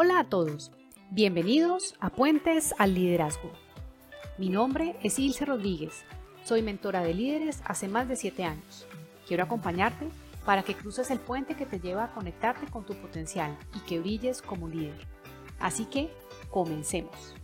[0.00, 0.70] Hola a todos,
[1.10, 3.50] bienvenidos a Puentes al Liderazgo.
[4.38, 6.04] Mi nombre es Ilse Rodríguez,
[6.44, 8.86] soy mentora de líderes hace más de 7 años.
[9.26, 10.06] Quiero acompañarte
[10.46, 13.98] para que cruces el puente que te lleva a conectarte con tu potencial y que
[13.98, 15.04] brilles como líder.
[15.58, 16.10] Así que,
[16.48, 17.34] comencemos.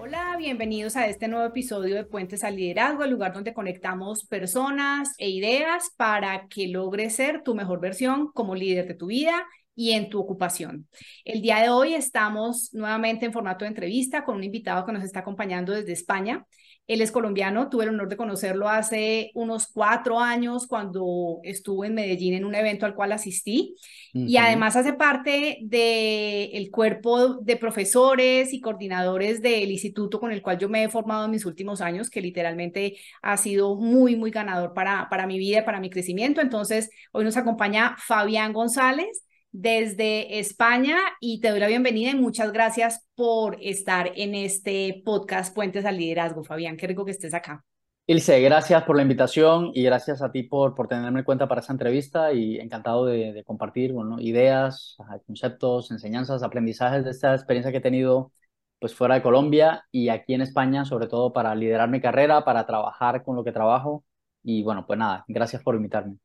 [0.00, 5.12] Hola, bienvenidos a este nuevo episodio de Puentes al Liderazgo, el lugar donde conectamos personas
[5.18, 9.44] e ideas para que logres ser tu mejor versión como líder de tu vida
[9.78, 10.88] y en tu ocupación.
[11.24, 15.04] El día de hoy estamos nuevamente en formato de entrevista con un invitado que nos
[15.04, 16.44] está acompañando desde España.
[16.88, 21.94] Él es colombiano, tuve el honor de conocerlo hace unos cuatro años cuando estuvo en
[21.94, 23.76] Medellín en un evento al cual asistí
[24.12, 30.42] y además hace parte del el cuerpo de profesores y coordinadores del instituto con el
[30.42, 34.32] cual yo me he formado en mis últimos años, que literalmente ha sido muy, muy
[34.32, 36.40] ganador para, para mi vida y para mi crecimiento.
[36.40, 42.52] Entonces, hoy nos acompaña Fabián González desde España y te doy la bienvenida y muchas
[42.52, 46.44] gracias por estar en este podcast Puentes al Liderazgo.
[46.44, 47.64] Fabián, qué rico que estés acá.
[48.06, 51.60] Ilse, gracias por la invitación y gracias a ti por, por tenerme en cuenta para
[51.60, 54.96] esta entrevista y encantado de, compartir bueno, ideas,
[55.26, 58.32] conceptos, enseñanzas, aprendizajes de esta experiencia que he tenido
[58.78, 62.64] pues fuera de Colombia y aquí en España, sobre todo para liderar mi carrera, para
[62.64, 64.04] trabajar con lo que trabajo
[64.42, 66.16] y bueno, pues nada, gracias por invitarme.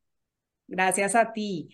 [0.67, 1.69] Gracias a ti.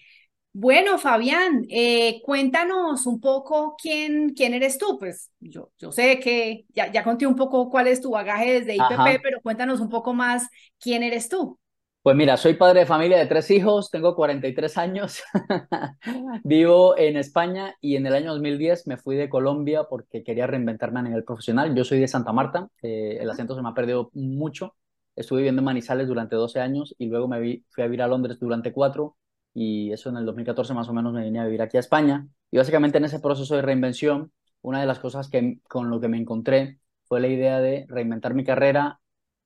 [0.51, 4.97] Bueno, Fabián, eh, cuéntanos un poco quién, quién eres tú.
[4.97, 8.75] Pues yo, yo sé que ya, ya conté un poco cuál es tu bagaje desde
[8.75, 10.47] IPP, pero cuéntanos un poco más
[10.79, 11.59] quién eres tú.
[12.01, 15.21] Pues mira, soy padre de familia de tres hijos, tengo 43 años,
[16.43, 21.01] vivo en España y en el año 2010 me fui de Colombia porque quería reinventarme
[21.01, 21.75] a nivel profesional.
[21.75, 24.75] Yo soy de Santa Marta, eh, el acento se me ha perdido mucho.
[25.15, 28.39] Estuve viviendo en Manizales durante 12 años y luego me fui a vivir a Londres
[28.39, 29.17] durante cuatro
[29.53, 32.27] y eso en el 2014 más o menos me vine a vivir aquí a España.
[32.51, 36.07] Y básicamente en ese proceso de reinvención, una de las cosas que con lo que
[36.07, 38.99] me encontré fue la idea de reinventar mi carrera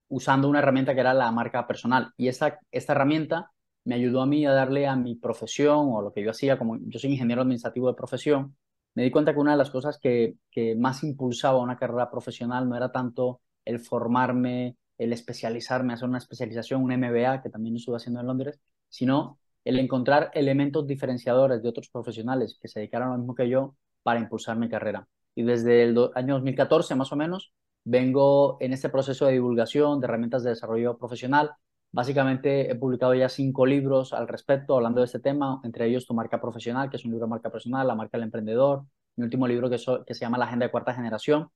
[0.09, 2.13] usando una herramienta que era la marca personal.
[2.17, 3.51] Y esta, esta herramienta
[3.85, 6.77] me ayudó a mí a darle a mi profesión o lo que yo hacía, como
[6.79, 8.55] yo soy ingeniero administrativo de profesión,
[8.95, 12.69] me di cuenta que una de las cosas que, que más impulsaba una carrera profesional
[12.69, 17.97] no era tanto el formarme, el especializarme, hacer una especialización, un MBA, que también estuve
[17.97, 23.11] haciendo en Londres, sino el encontrar elementos diferenciadores de otros profesionales que se dedicaron a
[23.13, 25.07] lo mismo que yo para impulsar mi carrera.
[25.35, 27.53] Y desde el año 2014 más o menos
[27.83, 31.51] vengo en este proceso de divulgación de herramientas de desarrollo profesional.
[31.91, 36.13] Básicamente he publicado ya cinco libros al respecto hablando de este tema, entre ellos Tu
[36.13, 38.85] marca profesional, que es un libro de marca profesional, La marca del emprendedor,
[39.15, 41.49] mi último libro que, que se llama La agenda de cuarta generación.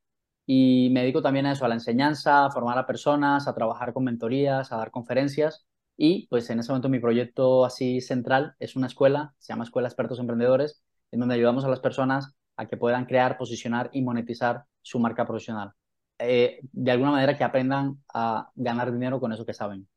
[0.46, 3.94] Y me dedico también a eso, a la enseñanza, a formar a personas, a trabajar
[3.94, 5.66] con mentorías, a dar conferencias
[5.98, 9.88] y pues en ese momento mi proyecto así central es una escuela, se llama Escuela
[9.90, 14.66] Expertos Emprendedores, en donde ayudamos a las personas a que puedan crear, posicionar y monetizar
[14.82, 15.72] su marca profesional.
[16.20, 19.88] Eh, de alguna manera que aprendan a ganar dinero con eso que saben.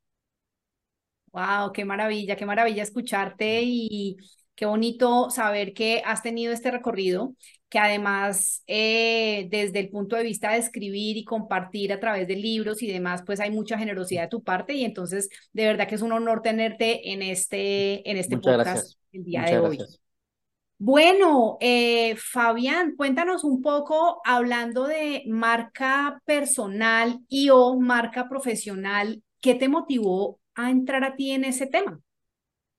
[1.33, 4.17] Wow, qué maravilla, qué maravilla escucharte y
[4.57, 7.35] qué bonito saber que has tenido este recorrido
[7.71, 12.35] que además eh, desde el punto de vista de escribir y compartir a través de
[12.35, 15.95] libros y demás, pues hay mucha generosidad de tu parte y entonces de verdad que
[15.95, 19.79] es un honor tenerte en este, en este podcast el día de hoy.
[20.79, 29.55] Bueno, eh, Fabián, cuéntanos un poco hablando de marca personal y o marca profesional, ¿qué
[29.55, 32.01] te motivó a entrar a ti en ese tema?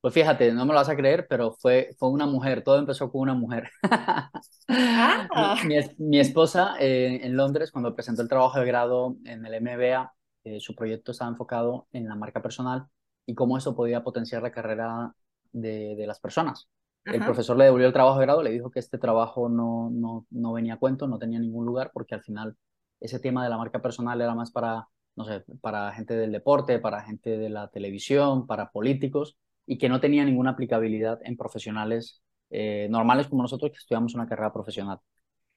[0.01, 3.12] Pues fíjate, no me lo vas a creer, pero fue, fue una mujer, todo empezó
[3.12, 3.69] con una mujer.
[4.73, 5.57] Ah.
[5.97, 10.13] mi, esposa eh, en Londres, cuando presentó el trabajo de grado en el MBA,
[10.45, 12.88] eh, su proyecto estaba enfocado en la marca personal
[13.25, 15.13] y cómo eso podía potenciar la carrera
[15.51, 16.69] de, de las personas.
[17.03, 20.25] El profesor le devolvió el trabajo de grado, le dijo que este trabajo no, no,
[20.29, 22.56] no venía a cuento, no tenía ningún lugar, porque al final
[23.01, 26.79] ese tema de la marca personal era más para, no sé, para gente del deporte,
[26.79, 29.38] para gente de la televisión, para políticos
[29.71, 34.27] y que no tenía ninguna aplicabilidad en profesionales eh, normales como nosotros que estudiamos una
[34.27, 35.00] carrera profesional.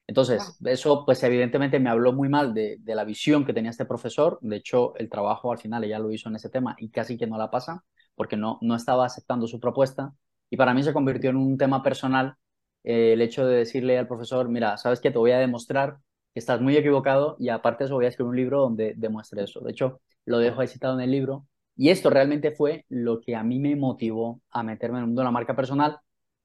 [0.06, 3.86] Entonces, eso pues evidentemente me habló muy mal de, de, la visión que tenía este
[3.86, 4.38] profesor.
[4.40, 7.26] De hecho, el trabajo al final ella lo hizo en ese tema y casi que
[7.26, 7.82] no la pasa
[8.14, 10.14] porque no, no estaba aceptando su propuesta.
[10.48, 12.36] Y para mí se convirtió en un tema personal
[12.84, 15.96] eh, el hecho de decirle al profesor, mira, sabes que te voy a demostrar
[16.32, 19.42] que estás muy equivocado y aparte de eso voy a escribir un libro donde demuestre
[19.42, 19.58] eso.
[19.58, 23.34] De hecho, lo dejo ahí citado en el libro y esto realmente fue lo que
[23.36, 25.98] a mí me motivó a meterme en el mundo de la marca personal,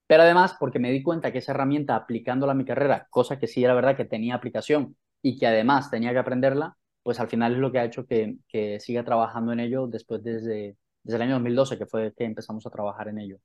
[0.07, 3.47] pero además porque me di cuenta que esa herramienta aplicándola a mi carrera, cosa que
[3.47, 7.53] sí era verdad que tenía aplicación y que además tenía que aprenderla, pues al final
[7.53, 8.37] es lo que ha hecho que,
[8.79, 12.69] siga trabajando en ello después desde, desde el año 2012, que fue que empezamos a
[12.71, 13.37] trabajar en ello.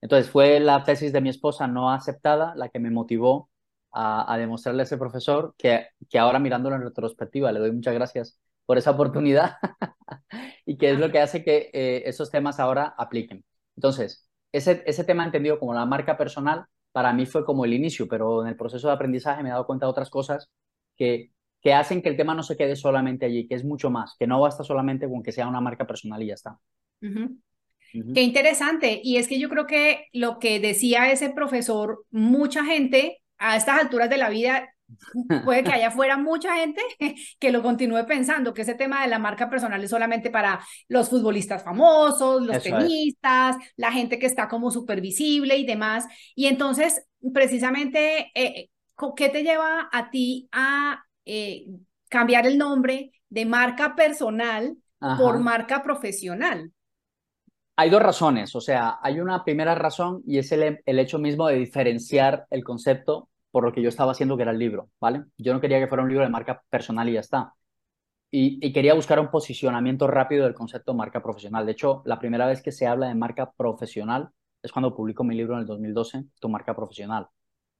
[0.00, 3.50] Entonces fue la tesis de mi esposa no aceptada la que me motivó
[3.92, 8.40] a, demostrarle a ese profesor que, que ahora mirándolo en retrospectiva le doy muchas gracias
[8.66, 9.56] por esa oportunidad
[10.66, 13.44] y que es lo que hace que eh, esos temas ahora apliquen.
[13.76, 18.06] Entonces, ese, ese tema entendido como la marca personal para mí fue como el inicio,
[18.08, 20.48] pero en el proceso de aprendizaje me he dado cuenta de otras cosas
[20.96, 24.14] que, que hacen que el tema no se quede solamente allí, que es mucho más,
[24.18, 26.58] que no basta solamente con que sea una marca personal y ya está.
[27.00, 29.00] Qué interesante.
[29.02, 33.80] Y es que yo creo que lo que decía ese profesor, mucha gente a estas
[33.80, 34.73] alturas de la vida
[35.44, 36.82] puede que haya fuera mucha gente
[37.38, 41.08] que lo continúe pensando, que ese tema de la marca personal es solamente para los
[41.08, 46.06] futbolistas famosos, los tenistas, la gente que está como súper visible y demás.
[46.34, 48.68] Y entonces, precisamente, eh,
[49.16, 51.66] ¿qué te lleva a ti a eh,
[52.08, 54.76] cambiar el nombre de marca personal
[55.18, 56.72] por marca profesional?
[57.76, 61.48] Hay dos razones, o sea, hay una primera razón y es el, el hecho mismo
[61.48, 65.26] de diferenciar el concepto por lo que yo estaba haciendo, que era el libro, ¿vale?
[65.38, 67.54] Yo no quería que fuera un libro de marca personal y ya está.
[68.32, 71.64] Y, quería buscar un posicionamiento rápido del concepto de marca profesional.
[71.64, 74.30] De hecho, la primera vez que se habla de marca profesional
[74.60, 77.28] es cuando publico mi libro en el 2012, Tu marca profesional.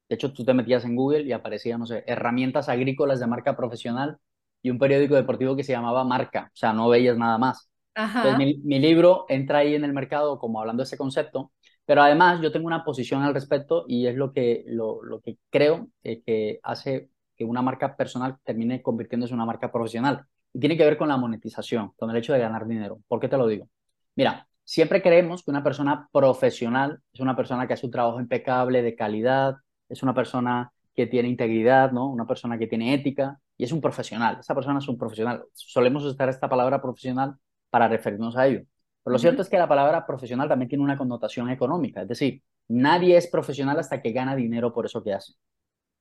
[0.08, 3.56] De hecho, tú te metías en Google y aparecía, no sé, herramientas agrícolas de marca
[3.56, 4.18] profesional
[4.62, 6.50] y un periódico deportivo que se llamaba Marca.
[6.54, 7.68] O sea, no veías nada más.
[7.96, 11.50] Entonces, mi, mi, libro entra ahí en el mercado como hablando de ese concepto
[11.86, 15.38] pero además yo tengo una posición al respecto y es lo que, lo, lo que
[15.50, 20.24] creo que hace que una marca personal termine convirtiéndose en una marca profesional.
[20.52, 23.00] Y tiene que ver con la monetización, con el hecho de ganar dinero.
[23.08, 23.68] ¿Por qué te lo digo?
[24.14, 28.82] Mira, siempre creemos que una persona profesional es una persona que hace un trabajo impecable,
[28.82, 29.56] de calidad,
[29.88, 32.06] es una persona que tiene integridad, ¿no?
[32.08, 34.38] Una persona que tiene ética y es un profesional.
[34.40, 35.44] Esa persona es un profesional.
[35.52, 37.36] Solemos usar esta palabra profesional
[37.68, 38.62] para referirnos a ello.
[39.04, 42.42] Pero lo cierto es que la palabra profesional también tiene una connotación económica, es decir,
[42.68, 45.34] nadie es profesional hasta que gana dinero por eso que hace.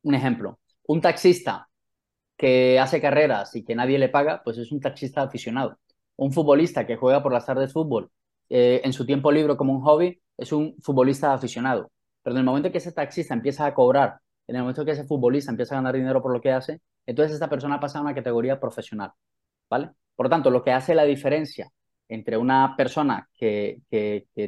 [0.04, 1.70] Un ejemplo, un taxista
[2.38, 5.78] que hace carreras y que nadie le paga, pues es un taxista aficionado.
[6.16, 8.10] Un futbolista que juega por las tardes fútbol
[8.50, 11.92] eh, en su tiempo libre como un hobby, es un futbolista aficionado.
[12.22, 15.04] Pero en el momento que ese taxista empieza a cobrar, en el momento que ese
[15.06, 18.16] futbolista empieza a ganar dinero por lo que hace, entonces esta persona pasa a una
[18.16, 19.12] categoría profesional.
[19.70, 19.92] ¿Vale?
[20.16, 21.72] Por lo tanto, lo que hace la diferencia
[22.14, 23.82] entre una persona que,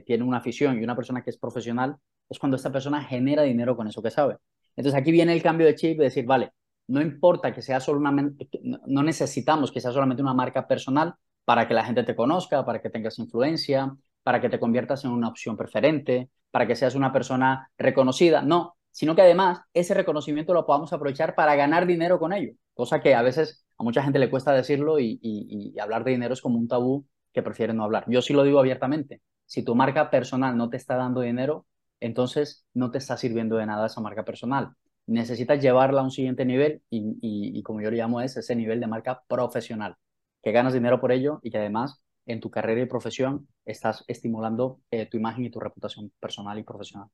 [0.05, 1.97] tiene una afición y una persona que es profesional
[2.29, 4.37] es cuando esta persona genera dinero con eso que sabe.
[4.75, 6.51] Entonces aquí viene el cambio de chip de decir, vale,
[6.87, 11.67] no importa que sea solo una, no necesitamos que sea solamente una marca personal para
[11.67, 15.29] que la gente te conozca, para que tengas influencia, para que te conviertas en una
[15.29, 20.67] opción preferente, para que seas una persona reconocida, no, sino que además ese reconocimiento lo
[20.67, 24.29] podamos aprovechar para ganar dinero con ello, cosa que a veces a mucha gente le
[24.29, 27.05] cuesta decirlo y hablar de dinero es como un tabú
[27.35, 28.05] que prefieren no hablar.
[28.07, 29.21] Yo sí lo digo abiertamente.
[29.45, 31.67] Si tu marca personal no te está dando dinero,
[31.99, 34.71] entonces no te está sirviendo de nada esa marca personal.
[35.05, 38.87] Necesitas llevarla a un siguiente nivel y, como yo le llamo es ese nivel de
[38.87, 39.97] marca profesional,
[40.41, 44.79] que ganas dinero por ello y que además en tu carrera y profesión estás estimulando
[44.89, 47.09] eh, tu imagen y tu reputación personal y profesional.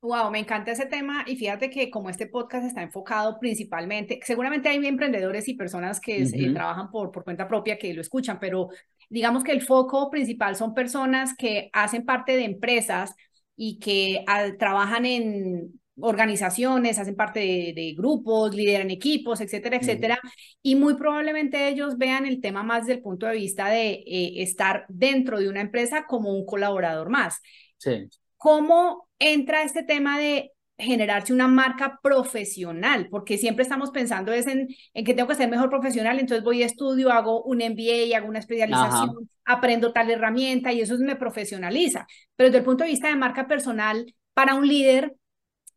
[0.00, 4.68] Wow, me encanta ese tema y fíjate que como este podcast está enfocado principalmente, seguramente
[4.68, 8.68] hay emprendedores y personas que eh, trabajan por, por cuenta propia que lo escuchan, pero
[9.08, 13.14] digamos que el foco principal son personas que hacen parte de empresas
[13.56, 14.24] y que
[14.58, 20.20] trabajan en organizaciones, hacen parte de, grupos, lideran equipos, etcétera, etcétera,
[20.62, 24.42] y muy probablemente ellos vean el tema más desde el punto de vista de eh,
[24.42, 27.40] estar dentro de una empresa como un colaborador más.
[27.78, 28.08] Sí.
[28.36, 33.08] ¿Cómo entra este tema de generarse una marca profesional?
[33.10, 36.62] Porque siempre estamos pensando es en, en que tengo que ser mejor profesional, entonces voy
[36.62, 42.06] a estudio, hago un MBA, hago una especialización, aprendo tal herramienta y eso me profesionaliza.
[42.36, 45.14] Pero desde el punto de vista de marca personal, para un líder,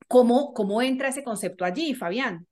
[0.07, 2.45] ¿cómo, cómo entra ese concepto allí, Fabián?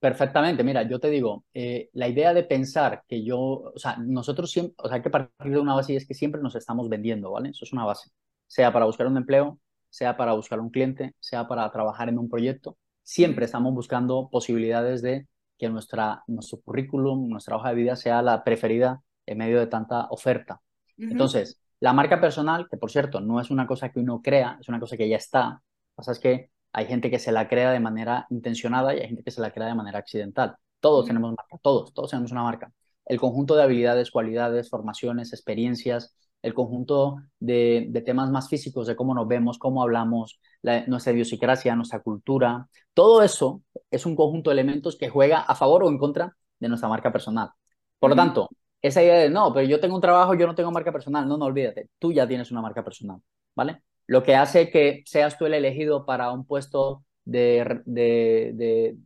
[0.00, 4.50] Perfectamente, mira, yo te digo, eh, la idea de pensar que yo, o sea, nosotros
[4.50, 6.88] siempre, o sea, hay que partir de una base y es que siempre nos estamos
[6.88, 7.48] vendiendo, ¿vale?
[7.48, 8.10] Eso es una base
[8.48, 9.60] sea para buscar un empleo,
[9.98, 12.78] sea para buscar un cliente, sea para trabajar en un proyecto.
[13.02, 15.26] Siempre estamos buscando posibilidades de
[15.58, 20.06] que nuestra, nuestro currículum, nuestra hoja de vida sea la preferida en medio de tanta
[20.10, 20.60] oferta.
[20.96, 24.68] Entonces, la marca personal, que por cierto no es una cosa que uno crea, es
[24.68, 25.48] una cosa que ya está.
[25.48, 29.00] Lo que pasa es que hay gente que se la crea de manera intencionada y
[29.00, 30.56] hay gente que se la crea de manera accidental.
[30.78, 32.72] Todos tenemos marca, todos, todos tenemos una marca.
[33.04, 39.14] El conjunto de habilidades, cualidades, formaciones, experiencias, el conjunto de, temas más físicos, de cómo
[39.14, 44.96] nos vemos, cómo hablamos, nuestra idiosincrasia, nuestra cultura, todo eso es un conjunto de elementos
[44.96, 47.50] que juega a favor o en contra de nuestra marca personal.
[47.98, 48.48] Por lo tanto,
[48.80, 51.36] esa idea de no, pero yo tengo un trabajo, yo no tengo marca personal, no,
[51.36, 53.20] no olvídate, tú ya tienes una marca personal,
[53.54, 53.82] ¿vale?
[54.08, 58.96] lo que hace que seas tú el elegido para un puesto de, de,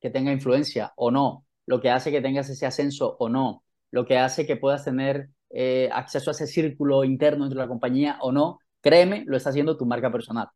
[0.00, 4.06] que tenga influencia o no, lo que hace que tengas ese ascenso o no, lo
[4.06, 8.18] que hace que puedas tener eh, acceso a ese círculo interno dentro de la compañía
[8.20, 10.48] o no, créeme, lo está haciendo tu marca personal,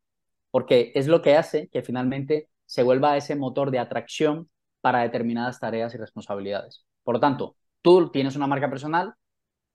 [0.51, 4.49] porque es lo que hace que finalmente se vuelva ese motor de atracción
[4.81, 6.85] para determinadas tareas y responsabilidades.
[7.03, 9.13] Por lo tanto, tú tienes una marca personal,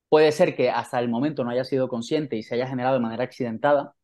[0.08, 3.00] puede ser que hasta el momento no haya sido consciente y se haya generado de
[3.00, 3.94] manera accidentada,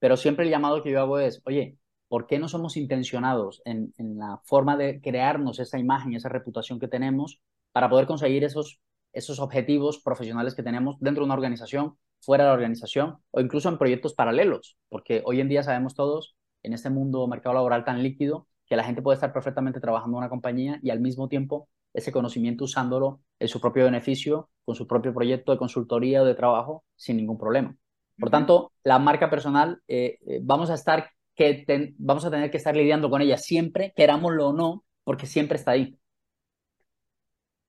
[0.00, 1.78] pero siempre el llamado que yo hago es, oye,
[2.08, 6.88] ¿por qué no somos intencionados en, la forma de crearnos esa imagen, esa reputación que
[6.88, 7.40] tenemos
[7.72, 8.80] para poder conseguir esos,
[9.14, 13.68] esos objetivos profesionales que tenemos dentro de una organización, fuera de la organización o incluso
[13.68, 14.78] en proyectos paralelos?
[14.88, 18.84] Porque hoy en día sabemos todos, en este mundo mercado laboral tan líquido, que la
[18.84, 23.20] gente puede estar perfectamente trabajando en una compañía y al mismo tiempo ese conocimiento usándolo
[23.38, 27.38] en su propio beneficio, con su propio proyecto de consultoría o de trabajo, sin ningún
[27.38, 27.76] problema.
[28.18, 32.56] Por tanto, la marca personal, eh, eh, vamos a estar que vamos a tener que
[32.56, 35.98] estar lidiando con ella siempre, querámoslo o no, porque siempre está ahí.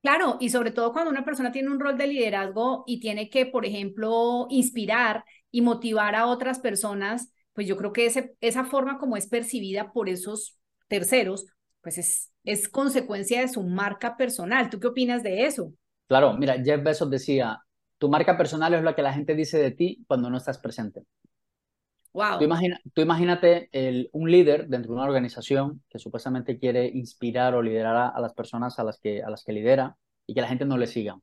[0.06, 3.48] Claro, y sobre todo cuando una persona tiene un rol de liderazgo y tiene que,
[3.48, 9.00] por ejemplo, inspirar y motivar a otras personas, pues yo creo que ese, esa forma
[9.00, 11.48] como es percibida por esos terceros,
[11.82, 14.70] pues es, es consecuencia de su marca personal.
[14.70, 15.74] ¿Tú qué opinas de eso?
[16.08, 17.58] Claro, mira, Jeff Bezos decía,
[17.98, 21.02] tu marca personal es lo que la gente dice de ti cuando no estás presente.
[22.16, 22.40] Wow.
[22.94, 28.14] Tú, imagínate el, un líder dentro de una organización que supuestamente quiere inspirar o liderar
[28.16, 30.78] a, las personas a las, que, a las que lidera y que la gente no
[30.78, 31.20] le siga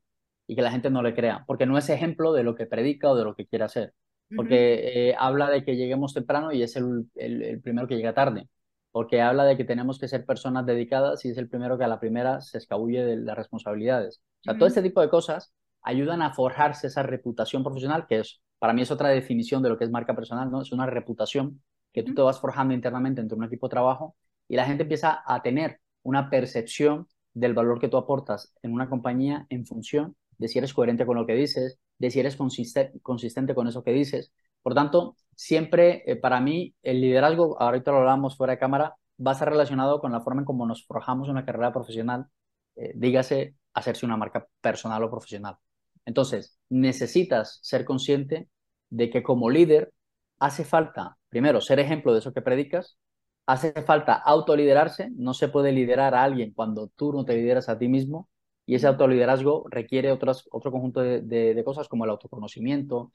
[0.47, 3.09] y que la gente no le crea, porque no es ejemplo de lo que predica
[3.09, 3.95] o de lo que quiere hacer,
[4.37, 8.49] porque eh, habla de que lleguemos temprano y es el, el, primero que llega tarde,
[8.91, 11.89] porque habla de que tenemos que ser personas dedicadas y es el primero que a
[11.89, 14.21] la primera se escabulle de las responsabilidades.
[14.41, 18.43] O sea, todo este tipo de cosas ayudan a forjarse esa reputación profesional, que es,
[18.63, 20.63] para mí es otra definición de lo que es marca personal, ¿no?
[20.63, 21.61] Es una reputación
[21.93, 24.15] que tú te vas forjando internamente entre un equipo de trabajo
[24.47, 28.89] y la gente empieza a tener una percepción del valor que tú aportas en una
[28.89, 33.53] compañía en función de si eres coherente con lo que dices, de si eres consistente
[33.53, 34.33] con eso que dices.
[34.63, 39.33] Por tanto, siempre eh, para mí el liderazgo, ahorita lo hablamos fuera de cámara, va
[39.33, 42.29] a estar relacionado con la forma en cómo nos forjamos una carrera profesional,
[42.77, 45.59] eh, dígase hacerse una marca personal o profesional.
[46.05, 48.49] Entonces, necesitas ser consciente
[48.91, 49.93] de que como líder
[50.39, 52.99] hace falta, primero, ser ejemplo de eso que predicas,
[53.47, 57.79] hace falta autoliderarse, no se puede liderar a alguien cuando tú no te lideras a
[57.79, 58.29] ti mismo,
[58.67, 63.13] y ese autoliderazgo requiere otras, otro conjunto de, cosas como el autoconocimiento,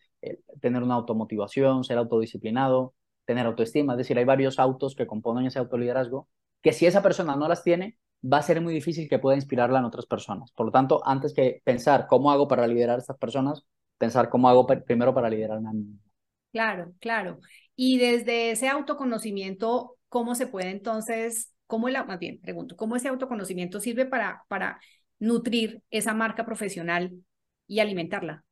[0.62, 2.94] tener una automotivación, ser autodisciplinado,
[3.26, 6.28] tener autoestima, es decir, hay varios autos que componen ese autoliderazgo,
[6.62, 9.80] que si esa persona no las tiene, va a ser muy difícil que pueda inspirarla
[9.80, 10.52] en otras personas.
[10.52, 13.64] Por lo tanto, antes que pensar cómo hago para liderar a estas personas,
[13.98, 15.86] pensar cómo hago primero para liderarme a mí.
[16.52, 17.40] Claro, claro.
[17.76, 23.10] Y desde ese autoconocimiento, ¿cómo se puede entonces, cómo el, más bien, pregunto, cómo ese
[23.10, 24.80] autoconocimiento sirve para, para
[25.20, 27.12] nutrir esa marca profesional
[27.68, 28.44] y alimentarla?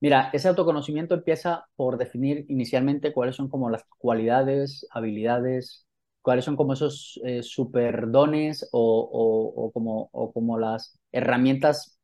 [0.00, 5.87] Mira, ese autoconocimiento empieza por definir inicialmente cuáles son como las cualidades, habilidades,
[6.28, 11.98] cuáles son como esos eh, superdones o, como, o como las herramientas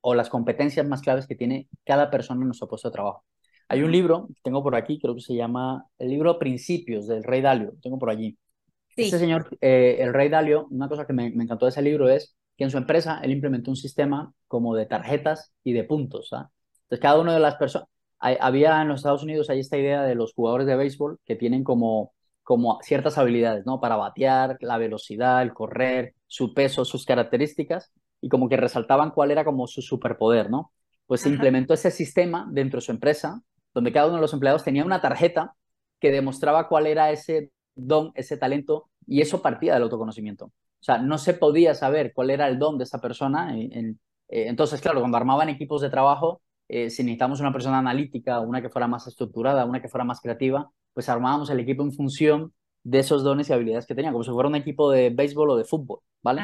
[0.00, 3.24] o las competencias más claves que tiene cada persona en nuestro puesto de trabajo.
[3.66, 7.40] Hay un libro, tengo por aquí, creo que se llama el libro Principios del Rey
[7.40, 8.38] Dalio, tengo por allí.
[8.96, 12.08] Este señor, eh, el Rey Dalio, una cosa que me, me, encantó de ese libro
[12.08, 16.32] es que en su empresa él implementó un sistema como de tarjetas y de puntos.
[16.32, 16.48] ¿ah?
[16.84, 17.88] Entonces, cada una de las personas,
[18.20, 21.64] había en los Estados Unidos hay esta idea de los jugadores de béisbol que tienen
[21.64, 22.12] como
[22.44, 23.80] como ciertas habilidades, ¿no?
[23.80, 29.30] Para batear, la velocidad, el correr, su peso, sus características, y como que resaltaban cuál
[29.30, 30.72] era como su superpoder, ¿no?
[31.06, 33.42] Pues se implementó ese sistema dentro de su empresa,
[33.74, 35.54] donde cada uno de los empleados tenía una tarjeta
[36.00, 40.46] que demostraba cuál era ese don, ese talento, y eso partía del autoconocimiento.
[40.46, 40.52] O
[40.84, 43.58] sea, no se podía saber cuál era el don de esa persona.
[43.58, 43.96] Eh,
[44.28, 48.68] entonces, claro, cuando armaban equipos de trabajo, eh, si necesitamos una persona analítica, una que
[48.68, 53.00] fuera más estructurada, una que fuera más creativa, pues armábamos el equipo en función de
[53.00, 55.64] esos dones y habilidades que tenía, como si fuera un equipo de béisbol o de
[55.64, 56.42] fútbol, ¿vale?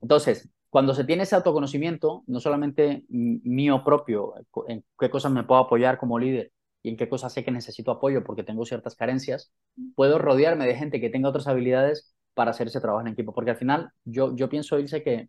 [0.00, 4.34] Entonces, cuando se tiene ese autoconocimiento, no solamente mío propio,
[4.68, 6.50] en qué cosas me puedo apoyar como líder
[6.82, 9.52] y en qué cosas sé que necesito apoyo porque tengo ciertas carencias,
[9.94, 13.50] puedo rodearme de gente que tenga otras habilidades para hacer ese trabajo en equipo, porque
[13.50, 15.28] al final yo, yo pienso, Ilse, que,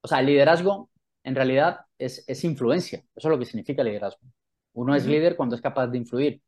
[0.00, 0.88] o sea, el liderazgo
[1.24, 4.22] en realidad es, es influencia, eso es lo que significa liderazgo.
[4.72, 6.40] Uno es líder cuando es capaz de influir,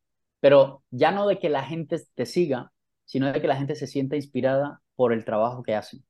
[0.43, 2.73] pero ya no de que la gente te siga,
[3.05, 6.05] sino de que la gente se sienta inspirada por el trabajo que hacen.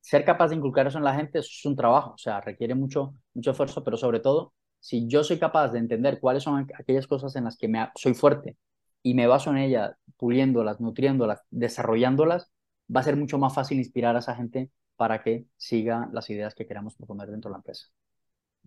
[0.00, 3.16] Ser capaz de inculcar eso en la gente es un trabajo, o sea, requiere mucho,
[3.34, 7.34] mucho esfuerzo, pero sobre todo, si yo soy capaz de entender cuáles son aquellas cosas
[7.34, 8.56] en las que me, soy fuerte
[9.02, 12.52] y me baso en ella, puliéndolas, nutriéndolas, desarrollándolas,
[12.94, 16.54] va a ser mucho más fácil inspirar a esa gente para que siga las ideas
[16.54, 17.88] que queramos proponer dentro de la empresa.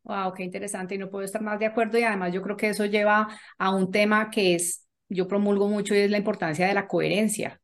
[0.03, 2.70] Wow, qué interesante y no puedo estar más de acuerdo y además yo creo que
[2.70, 6.74] eso lleva a un tema que es, yo promulgo mucho y es la importancia de
[6.74, 7.60] la coherencia.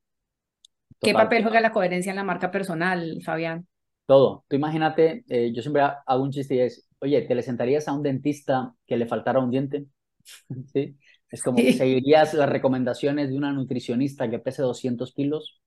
[0.99, 3.67] ¿Qué papel juega la coherencia en la marca personal, Fabián?
[4.05, 4.45] Todo.
[4.47, 7.93] Tú imagínate, eh, yo siempre hago un chiste y es, oye, ¿te le sentarías a
[7.93, 9.85] un dentista que le faltara un diente?
[10.73, 10.97] ¿Sí?
[11.29, 15.61] Es como, ¿seguirías las recomendaciones de una nutricionista que pese 200 kilos?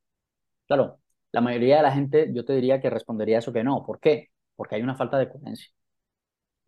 [0.67, 0.99] Claro,
[1.33, 3.85] la mayoría de la gente yo te diría que respondería eso que no.
[3.85, 4.29] ¿Por qué?
[4.57, 5.71] Porque hay una falta de coherencia.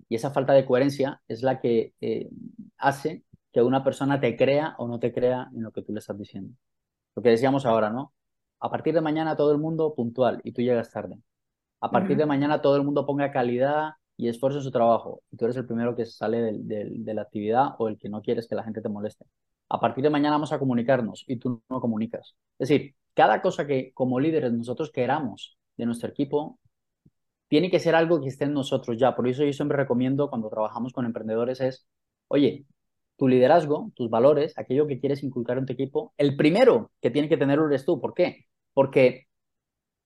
[0.09, 2.29] Y esa falta de coherencia es la que eh,
[2.79, 5.99] hace que una persona te crea o no te crea en lo que tú le
[6.01, 6.55] estás diciendo.
[7.15, 8.13] Lo que decíamos ahora, ¿no?
[8.61, 11.19] A partir de mañana todo el mundo puntual y tú llegas tarde.
[11.81, 15.37] A partir de mañana todo el mundo ponga calidad y esfuerzo en su trabajo y
[15.37, 18.55] tú eres el primero que sale de la actividad o el que no quieres que
[18.55, 19.25] la gente te moleste.
[19.71, 22.35] A partir de mañana vamos a comunicarnos y tú no comunicas.
[22.59, 26.59] Es decir, cada cosa que como líderes nosotros queramos de nuestro equipo
[27.49, 29.15] tiene que ser algo que esté en nosotros ya.
[29.17, 31.87] Por eso yo siempre recomiendo cuando trabajamos con emprendedores es,
[32.29, 32.67] oye,
[33.21, 37.29] tu liderazgo, tus valores, aquello que quieres inculcar en tu equipo, el primero que tiene
[37.29, 38.01] que tenerlo eres tú.
[38.01, 38.47] ¿Por qué?
[38.73, 39.27] Porque,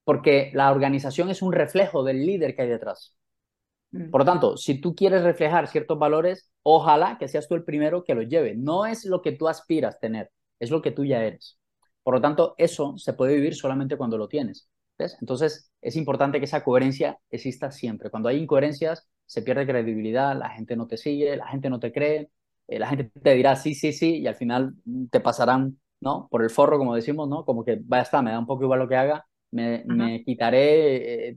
[0.03, 3.17] porque la organización es un reflejo del líder que hay detrás.
[3.93, 4.11] Mm.
[4.11, 8.03] Por lo tanto, si tú quieres reflejar ciertos valores, ojalá que seas tú el primero
[8.03, 8.57] que los lleve.
[8.57, 11.57] No es lo que tú aspiras tener, es lo que tú ya eres.
[12.03, 14.69] Por lo tanto, eso se puede vivir solamente cuando lo tienes.
[14.99, 15.17] ¿ves?
[15.21, 18.11] Entonces, es importante que esa coherencia exista siempre.
[18.11, 21.93] Cuando hay incoherencias, se pierde credibilidad, la gente no te sigue, la gente no te
[21.93, 22.31] cree,
[22.69, 24.75] eh, la gente te dirá sí, sí, sí, y al final
[25.11, 26.29] te pasarán, ¿no?
[26.31, 27.45] Por el forro, como decimos, ¿no?
[27.45, 31.35] Como que, vaya, está, me da un poco igual lo que haga, me, quitaré, eh,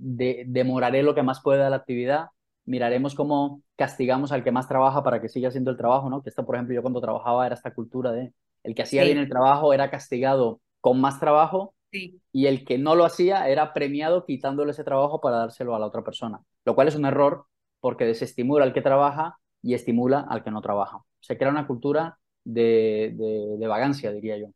[0.47, 2.27] demoraré lo que más pueda de la actividad,
[2.65, 6.23] miraremos cómo castigamos al que más trabaja para que siga haciendo el trabajo, ¿no?
[6.23, 9.17] Que esto, por ejemplo, yo cuando trabajaba era esta cultura de el que hacía bien
[9.17, 14.25] el trabajo era castigado con más trabajo y el que no lo hacía era premiado
[14.25, 17.45] quitándole ese trabajo para dárselo a la otra persona, lo cual es un error
[17.79, 20.99] porque desestimula al que trabaja y estimula al que no trabaja.
[21.19, 23.13] Se crea una cultura de,
[23.59, 24.47] de, vagancia, diría yo.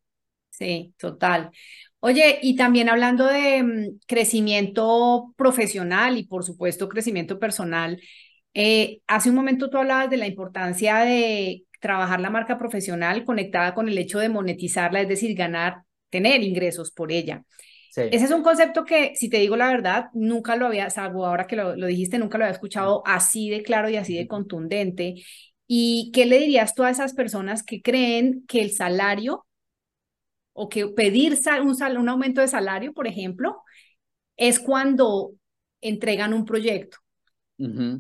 [0.50, 1.52] Sí, total.
[2.00, 8.02] Oye, y también hablando de mm, crecimiento profesional y por supuesto crecimiento personal,
[8.54, 13.74] eh, hace un momento tú hablabas de la importancia de trabajar la marca profesional conectada
[13.74, 17.44] con el hecho de monetizarla, es decir, ganar, tener ingresos por ella.
[17.94, 21.46] Ese es un concepto que, si te digo la verdad, nunca lo había, salvo ahora
[21.46, 25.16] que lo, lo, dijiste, nunca lo había escuchado así de claro y así de contundente.
[25.74, 29.46] ¿Y qué le dirías tú a esas personas que creen que el salario
[30.52, 33.64] o que pedir un, un aumento de salario, por ejemplo,
[34.36, 35.32] es cuando
[35.80, 36.98] entregan un proyecto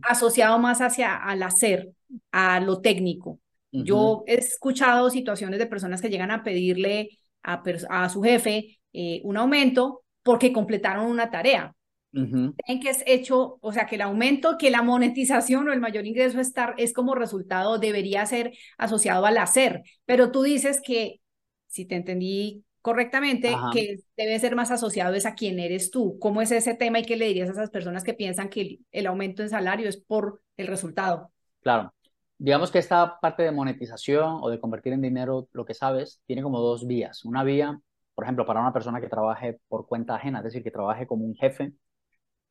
[0.01, 1.93] asociado más hacia al hacer,
[2.33, 3.39] a lo técnico?
[3.71, 9.21] Yo he escuchado situaciones de personas que llegan a pedirle a, a su jefe eh,
[9.23, 11.73] un aumento porque completaron una tarea.
[12.13, 16.05] En que es hecho, o sea, que el aumento, que la monetización o el mayor
[16.05, 19.83] ingreso estar, es como resultado, debería ser asociado al hacer.
[20.05, 21.21] Pero tú dices que,
[21.67, 26.17] si te entendí correctamente, que debe ser más asociado es a quién eres tú.
[26.19, 29.07] ¿Cómo es ese tema y qué le dirías a esas personas que piensan que el
[29.07, 31.31] aumento en salario es por el resultado?
[31.61, 31.93] Claro.
[32.37, 36.41] Digamos que esta parte de monetización o de convertir en dinero lo que sabes tiene
[36.41, 37.23] como dos vías.
[37.23, 37.79] Una vía,
[38.15, 41.23] por ejemplo, para una persona que trabaje por cuenta ajena, es decir, que trabaje como
[41.23, 41.73] un jefe,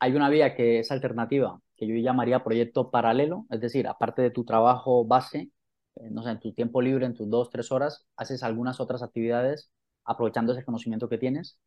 [0.01, 4.31] hay una vía que es alternativa, que yo llamaría proyecto paralelo, es decir, aparte de
[4.31, 5.51] tu trabajo base,
[5.95, 9.03] eh, no sé, en tu tiempo libre, en tus dos, tres horas, haces algunas otras
[9.03, 9.69] actividades
[10.03, 11.59] aprovechando ese conocimiento que tienes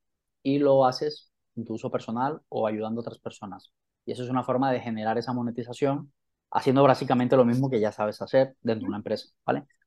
[0.42, 3.72] y lo haces en tu uso personal o ayudando a otras personas.
[4.04, 6.12] Y eso es una forma de generar esa monetización
[6.50, 9.28] haciendo básicamente lo mismo que ya sabes hacer dentro de una empresa.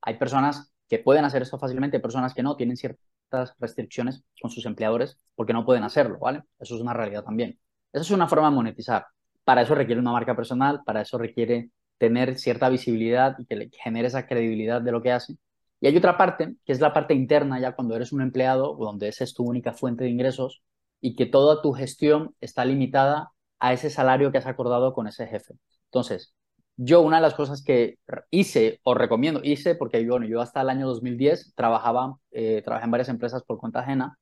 [0.02, 4.66] Hay personas que pueden hacer esto fácilmente, personas que no, tienen ciertas restricciones con sus
[4.66, 6.44] empleadores porque no pueden hacerlo, ¿vale?
[6.60, 7.60] Eso es una realidad también.
[7.98, 9.06] Esa es una forma de monetizar.
[9.44, 13.70] Para eso requiere una marca personal, para eso requiere tener cierta visibilidad y que le
[13.72, 15.36] genere esa credibilidad de lo que hace.
[15.80, 19.08] Y hay otra parte, que es la parte interna, ya cuando eres un empleado, donde
[19.08, 20.62] esa es tu única fuente de ingresos
[21.02, 25.28] y que toda tu gestión está limitada a ese salario que has acordado con ese
[25.28, 25.56] jefe.
[25.86, 26.36] Entonces,
[26.76, 27.98] yo una de las cosas que
[28.30, 32.92] hice o recomiendo, hice porque bueno, yo hasta el año 2010 trabajaba, eh, trabajé en
[32.92, 34.18] varias empresas por cuenta ajena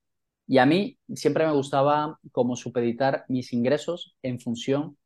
[0.48, 4.98] y a mí siempre me gustaba como supeditar mis ingresos en función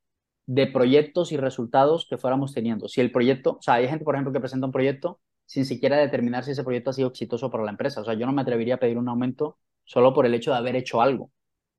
[0.45, 2.87] de proyectos y resultados que fuéramos teniendo.
[2.87, 5.97] Si el proyecto, o sea, hay gente, por ejemplo, que presenta un proyecto sin siquiera
[5.97, 8.01] determinar si ese proyecto ha sido exitoso para la empresa.
[8.01, 10.57] O sea, yo no me atrevería a pedir un aumento solo por el hecho de
[10.57, 11.31] haber hecho algo,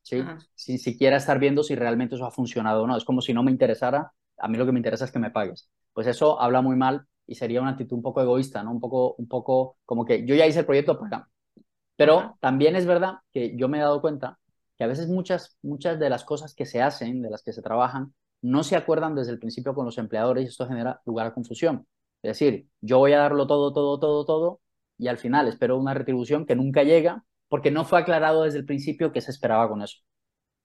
[0.03, 0.23] ¿sí?
[0.55, 2.97] Sin siquiera estar viendo si realmente eso ha funcionado o no.
[2.97, 5.31] Es como si no me interesara a mí lo que me interesa es que me
[5.31, 5.71] pagues.
[5.93, 8.73] Pues eso habla muy mal y sería una actitud un poco egoísta, ¿no?
[8.73, 11.29] Un poco, un poco como que yo ya hice el proyecto, para
[12.01, 14.39] Pero también es verdad que yo me he dado cuenta
[14.79, 17.61] que a veces muchas, muchas de las cosas que se hacen, de las que se
[17.61, 21.35] trabajan, no se acuerdan desde el principio con los empleadores y esto genera lugar a
[21.35, 21.87] confusión.
[22.23, 24.61] Es decir, yo voy a darlo todo, todo, todo, todo
[24.97, 28.65] y al final espero una retribución que nunca llega porque no fue aclarado desde el
[28.65, 29.99] principio que se esperaba con eso.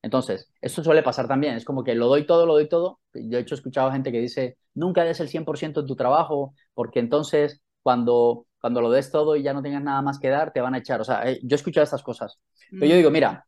[0.01, 3.01] Entonces, esto suele pasar también, es como que lo doy todo, lo doy todo.
[3.13, 6.99] Yo he hecho escuchado gente que dice, nunca des el 100% en tu trabajo, porque
[6.99, 10.59] entonces cuando, cuando lo des todo y ya no tengas nada más que dar, te
[10.59, 10.99] van a echar.
[10.99, 12.39] O sea, eh, yo he escuchado estas cosas.
[12.79, 13.45] Pero yo digo, mira,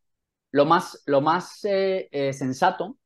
[0.52, 3.00] lo más, lo más eh, eh, sensato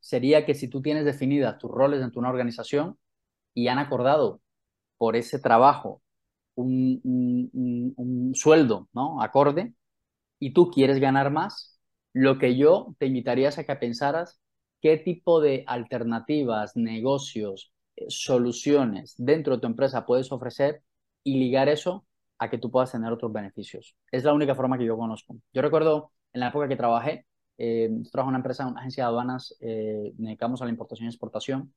[0.00, 2.98] sería que si tú tienes definidas tus roles en tu una organización
[3.54, 4.40] y han acordado
[4.96, 6.02] por ese trabajo
[6.56, 9.22] un, un, un sueldo ¿no?
[9.22, 9.72] acorde
[10.40, 11.80] y tú quieres ganar más,
[12.12, 14.40] lo que yo te invitaría es a que pensaras
[14.82, 17.72] qué tipo de alternativas, negocios,
[18.08, 20.82] soluciones dentro de tu empresa puedes ofrecer
[21.26, 22.06] y ligar eso
[22.38, 23.96] a que tú puedas tener otros beneficios.
[24.12, 25.36] Es la única forma que yo conozco.
[25.52, 27.26] Yo recuerdo en la época que trabajé,
[27.58, 31.08] eh, trabajé en una empresa, una agencia de aduanas, eh, dedicamos a la importación y
[31.10, 31.74] exportación.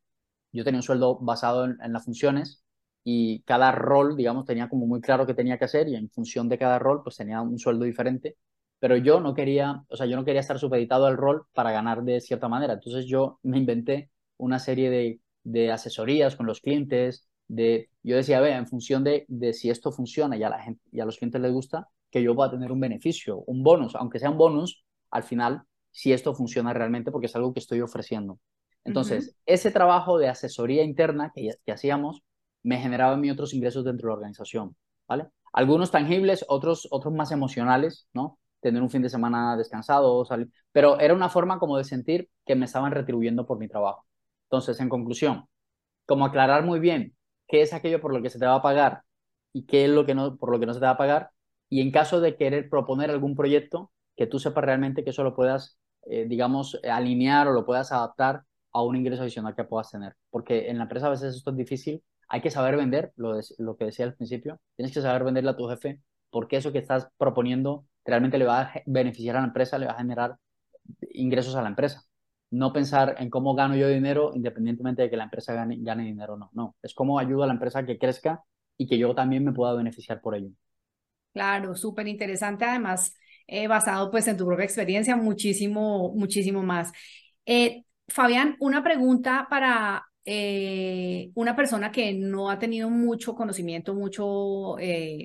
[0.52, 2.64] Yo tenía un sueldo basado en, las funciones
[3.04, 6.48] y cada rol, digamos, tenía como muy claro qué tenía que hacer y en función
[6.48, 8.38] de cada rol, pues tenía un sueldo diferente
[8.80, 12.04] pero yo no quería, o sea, yo no quería estar supeditado al rol para ganar
[12.04, 12.74] de cierta manera.
[12.76, 18.40] Entonces yo me inventé una serie de, de asesorías con los clientes, de, yo decía,
[18.40, 21.18] ve, en función de, de si esto funciona y a, la gente, y a los
[21.18, 24.38] clientes les gusta, que yo voy a tener un beneficio, un bonus, aunque sea un
[24.38, 28.40] bonus, al final, si esto funciona realmente, porque es algo que estoy ofreciendo.
[28.86, 32.22] Entonces, ese trabajo de asesoría interna que, que hacíamos
[32.64, 34.76] me generaba a mí otros ingresos dentro de la organización,
[35.08, 35.28] ¿vale?
[35.52, 38.40] Algunos tangibles, otros, otros más emocionales, ¿no?
[38.60, 42.56] tener un fin de semana descansado, salir, pero era una forma como de sentir que
[42.56, 44.06] me estaban retribuyendo por mi trabajo.
[44.46, 45.46] Entonces, en conclusión,
[46.06, 47.16] como aclarar muy bien
[47.50, 49.04] qué es aquello por lo que se te va a pagar
[49.54, 51.32] y qué es lo que no, por lo que no se te va a pagar,
[51.70, 55.36] y en caso de querer proponer algún proyecto, que tú sepas realmente que eso lo
[55.36, 60.16] puedas, eh, digamos, alinear o lo puedas adaptar a un ingreso adicional que puedas tener.
[60.30, 63.78] Porque en la empresa a veces esto es difícil, hay que saber vender, lo, lo
[63.78, 67.10] que decía al principio, tienes que saber venderle a tu jefe porque eso que estás
[67.18, 70.38] proponiendo realmente le va a beneficiar a la empresa, le va a generar
[71.14, 72.04] ingresos a la empresa.
[72.52, 76.34] No pensar en cómo gano yo dinero independientemente de que la empresa gane, gane dinero
[76.34, 76.50] o no.
[76.54, 78.44] No, es cómo ayudo a la empresa a que crezca
[78.78, 80.50] y que yo también me pueda beneficiar por ello.
[81.34, 86.92] Claro, súper interesante además, eh, basado pues en tu propia experiencia, muchísimo, muchísimo más.
[87.46, 94.76] Eh, Fabián, una pregunta para eh, una persona que no ha tenido mucho conocimiento, mucho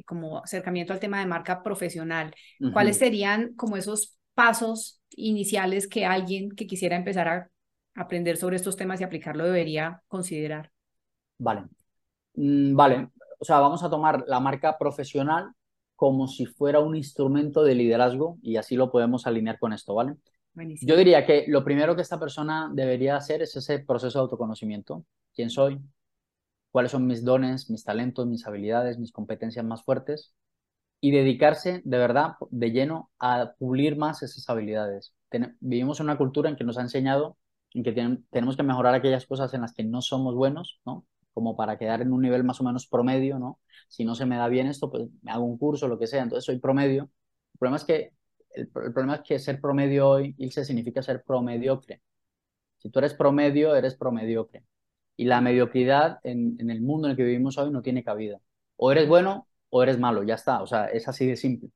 [0.04, 2.34] como acercamiento al tema de marca profesional,
[2.72, 7.50] ¿cuáles serían como esos pasos iniciales que alguien que quisiera empezar a
[7.94, 10.70] aprender sobre estos temas y aplicarlo debería considerar?
[11.38, 11.64] Vale,
[12.34, 15.52] mm, vale, o sea, vamos a tomar la marca profesional
[15.96, 20.16] como si fuera un instrumento de liderazgo y así lo podemos alinear con esto, ¿vale?
[20.80, 25.04] Yo diría que lo primero que esta persona debería hacer es ese proceso de autoconocimiento.
[25.34, 25.80] ¿Quién soy?
[26.70, 30.32] ¿Cuáles son mis dones, mis talentos, mis habilidades, mis competencias más fuertes?
[31.00, 35.14] Y dedicarse de verdad, de lleno, a pulir más esas habilidades.
[35.60, 37.36] vivimos en una cultura en que nos ha enseñado
[37.74, 37.92] en que
[38.30, 41.06] tenemos que mejorar aquellas cosas en las que no somos buenos, ¿no?
[41.32, 43.58] Como para quedar en un nivel más o menos promedio, ¿no?
[43.88, 46.22] Si no se me da bien esto, pues me hago un curso, lo que sea,
[46.22, 47.10] entonces soy promedio.
[47.54, 48.12] El problema es que
[48.54, 52.00] el, problema es que ser promedio hoy, Ilse, significa ser promediocre.
[52.78, 54.64] Si tú eres promedio, eres promediocre.
[55.16, 58.40] Y la mediocridad en, en, el mundo en el que vivimos hoy no tiene cabida.
[58.76, 60.62] O eres bueno o eres malo, ya está.
[60.62, 61.68] O sea, es así de simple.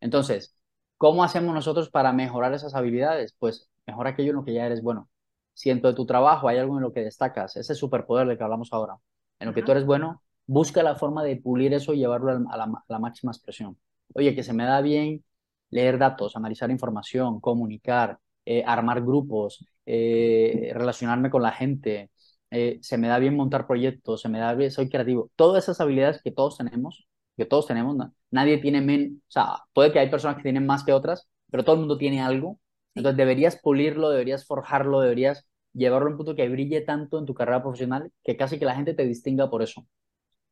[0.00, 0.54] Entonces,
[0.98, 3.34] ¿cómo hacemos nosotros para mejorar esas habilidades?
[3.38, 5.08] Pues mejora aquello en lo que ya eres bueno.
[5.54, 8.44] Si en de tu trabajo hay algo en lo que destacas, ese superpoder del que
[8.44, 8.96] hablamos ahora,
[9.40, 12.56] en lo que tú eres bueno, busca la forma de pulir eso y llevarlo a
[12.56, 13.78] la, a la máxima expresión.
[14.14, 15.24] Oye, que se me da bien
[15.70, 22.10] leer datos, analizar información, comunicar, eh, armar grupos, eh, relacionarme con la gente,
[22.50, 25.30] eh, se me da bien montar proyectos, se me da bien, soy creativo.
[25.34, 27.07] Todas esas habilidades que todos tenemos,
[27.38, 27.96] que todos tenemos,
[28.30, 31.64] nadie tiene menos, o sea, puede que hay personas que tienen más que otras, pero
[31.64, 32.60] todo el mundo tiene algo.
[32.94, 37.34] Entonces deberías pulirlo, deberías forjarlo, deberías llevarlo a un punto que brille tanto en tu
[37.34, 39.86] carrera profesional que casi que la gente te distinga por eso.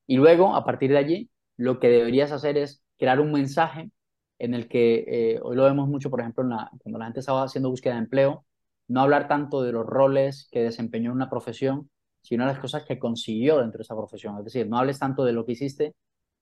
[0.07, 3.91] Y luego, a partir de allí, lo que deberías hacer es crear un mensaje
[4.39, 7.21] en el que eh, hoy lo vemos mucho, por ejemplo, en la, cuando la gente
[7.21, 8.45] estaba haciendo búsqueda de empleo,
[8.89, 11.91] no hablar tanto de los roles que desempeñó en una profesión,
[12.23, 14.39] sino las cosas que consiguió dentro de esa profesión.
[14.39, 15.95] Es decir, no hables tanto de lo que hiciste,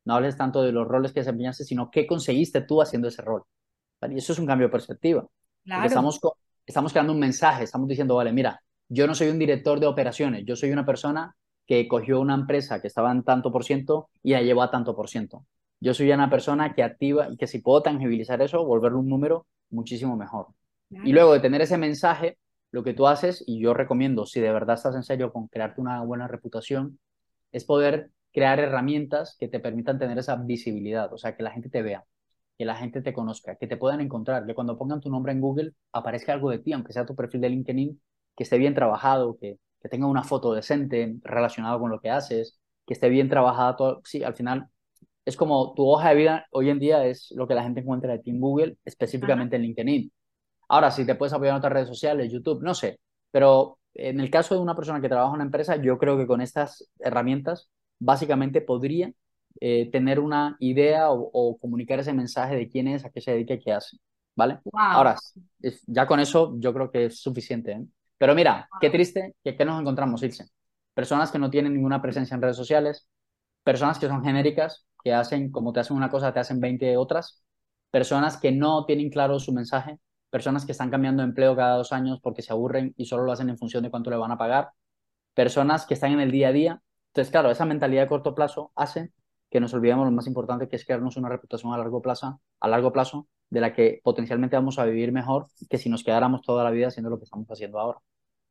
[0.05, 3.43] no hables tanto de los roles que desempeñaste, sino qué conseguiste tú haciendo ese rol.
[4.03, 5.27] Y eso es un cambio de perspectiva.
[5.85, 6.21] Estamos,
[6.67, 10.45] estamos creando un mensaje, estamos diciendo, vale, mira, yo no soy un director de operaciones,
[10.45, 11.35] yo soy una persona
[11.67, 14.95] que cogió una empresa que estaba en tanto por ciento y la llevó a tanto
[14.95, 15.47] por ciento.
[15.81, 19.47] Yo soy una persona que activa y que si puedo tangibilizar eso, volverlo un número
[19.71, 20.49] muchísimo mejor.
[20.91, 22.39] Y luego de tener ese mensaje,
[22.71, 25.81] lo que tú haces, y yo recomiendo, si de verdad estás en serio con crearte
[25.81, 27.01] una buena reputación,
[27.51, 31.71] es poder crear herramientas que te permitan tener esa visibilidad, o sea, que la gente
[31.71, 32.05] te vea,
[32.59, 35.41] que la gente te conozca, que te puedan encontrar, que cuando pongan tu nombre en
[35.41, 38.01] Google aparezca algo de ti, aunque sea tu perfil de LinkedIn,
[38.37, 42.59] que esté bien trabajado, que, que tenga una foto decente relacionada con lo que haces,
[42.87, 43.77] que esté bien trabajada.
[43.77, 44.01] Todo.
[44.05, 44.69] Sí, al final
[45.25, 48.13] es como tu hoja de vida hoy en día es lo que la gente encuentra
[48.13, 50.13] de ti en Google, específicamente en LinkedIn.
[50.69, 52.99] Ahora, si te puedes apoyar en otras redes sociales, YouTube, no sé,
[53.31, 56.27] pero en el caso de una persona que trabaja en una empresa, yo creo que
[56.27, 57.69] con estas herramientas
[58.05, 59.13] básicamente podría
[59.61, 63.55] eh, tener una idea o, comunicar ese mensaje de quién es, a qué se dedica
[63.55, 63.97] y qué hace,
[64.37, 64.59] ¿vale?
[64.73, 65.17] Ahora,
[65.87, 67.73] ya con eso yo creo que es suficiente.
[67.73, 67.87] ¿eh?
[68.19, 70.47] Pero mira, qué triste que, que nos encontramos, Ilse.
[70.93, 73.09] Personas que no tienen ninguna presencia en redes sociales,
[73.63, 77.45] personas que son genéricas, que hacen, como te hacen una cosa, te hacen 20 otras,
[77.91, 79.99] personas que no tienen claro su mensaje,
[80.31, 83.33] personas que están cambiando de empleo cada dos años porque se aburren y solo lo
[83.33, 84.71] hacen en función de cuánto le van a pagar,
[85.35, 86.83] personas que están en el día a día.
[87.15, 89.13] Entonces, claro, esa mentalidad de corto plazo hace
[89.51, 92.69] que nos olvidemos lo más importante que es crearnos una reputación a largo plazo, a
[92.69, 96.65] largo plazo de la que potencialmente vamos a vivir mejor que si nos quedáramos toda
[96.65, 98.01] la vida haciendo lo que estamos haciendo ahora.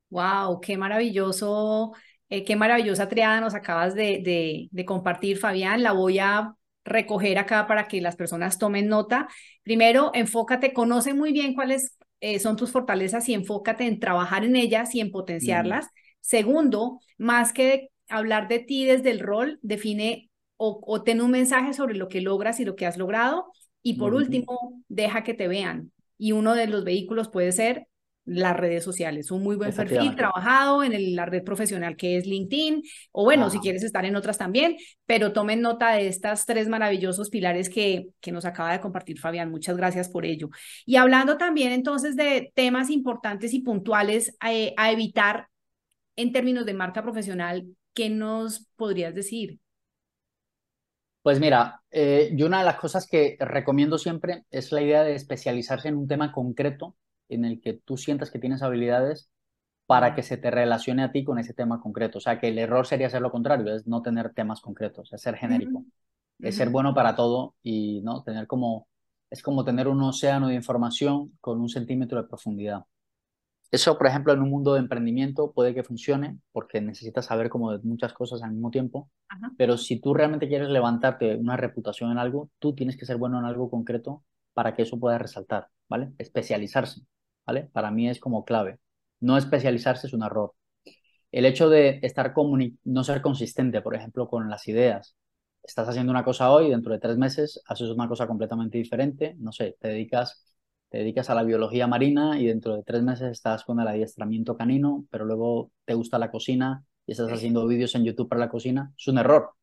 [0.10, 1.94] Wow, qué maravilloso,
[2.30, 5.82] eh, qué maravillosa triada nos acabas de, de, de compartir, Fabián.
[5.84, 9.28] La voy a recoger acá para que las personas tomen nota.
[9.64, 14.56] Primero, enfócate, conoce muy bien cuáles eh, son tus fortalezas y enfócate en trabajar en
[14.56, 15.88] ellas y en potenciarlas.
[16.22, 21.74] Segundo, más que hablar de ti desde el rol, define o, o, ten un mensaje
[21.74, 23.48] sobre lo que logras y lo que has logrado.
[23.82, 25.92] Y por último, deja que te vean.
[26.18, 27.88] Y uno de los vehículos puede ser
[28.26, 29.32] las redes sociales.
[29.32, 33.60] Un muy buen perfil trabajado en la red profesional que es LinkedIn, o bueno, si
[33.60, 38.32] quieres estar en otras también, pero tomen nota de estas tres maravillosos pilares que, que
[38.32, 39.52] nos acaba de compartir Fabián.
[39.52, 40.50] Muchas gracias por ello.
[40.86, 45.48] Y hablando también entonces de temas importantes y puntuales eh, a evitar
[46.16, 49.60] en términos de marca profesional, ¿qué nos podrías decir?
[51.22, 55.16] Pues mira, eh, yo una de las cosas que recomiendo siempre es la idea de
[55.16, 56.98] especializarse en un tema concreto
[57.30, 59.30] en el que tú sientas que tienes habilidades
[59.88, 62.20] para que se te relacione a ti con ese tema concreto.
[62.20, 65.22] O sea, que el error sería hacer lo contrario, es no tener temas concretos, es
[65.22, 65.86] ser genérico,
[66.42, 68.88] es ser bueno para todo y no tener como,
[69.30, 72.86] es como tener un océano de información con un centímetro de profundidad.
[73.74, 77.72] Eso, por ejemplo, en un mundo de emprendimiento puede que funcione porque necesitas saber como
[77.72, 79.10] de muchas cosas al mismo tiempo,
[79.58, 83.40] pero si tú realmente quieres levantarte una reputación en algo, tú tienes que ser bueno
[83.40, 86.14] en algo concreto para que eso pueda resaltar, ¿vale?
[86.20, 87.02] Especializarse.
[87.48, 87.64] ¿vale?
[87.74, 88.80] Para mí es como clave.
[89.20, 90.54] No especializarse es un error.
[91.32, 92.34] El hecho de estar
[92.84, 95.16] no ser consistente, por ejemplo, con las ideas.
[95.64, 99.36] Estás haciendo una cosa hoy, dentro de tres meses haces una cosa completamente diferente.
[99.40, 100.53] No sé, te dedicas,
[100.94, 104.56] te dedicas a la biología marina y dentro de tres meses estás con el adiestramiento
[104.56, 108.50] canino, pero luego te gusta la cocina y estás haciendo vídeos en YouTube para la
[108.50, 108.94] cocina.
[108.96, 109.54] Es un error,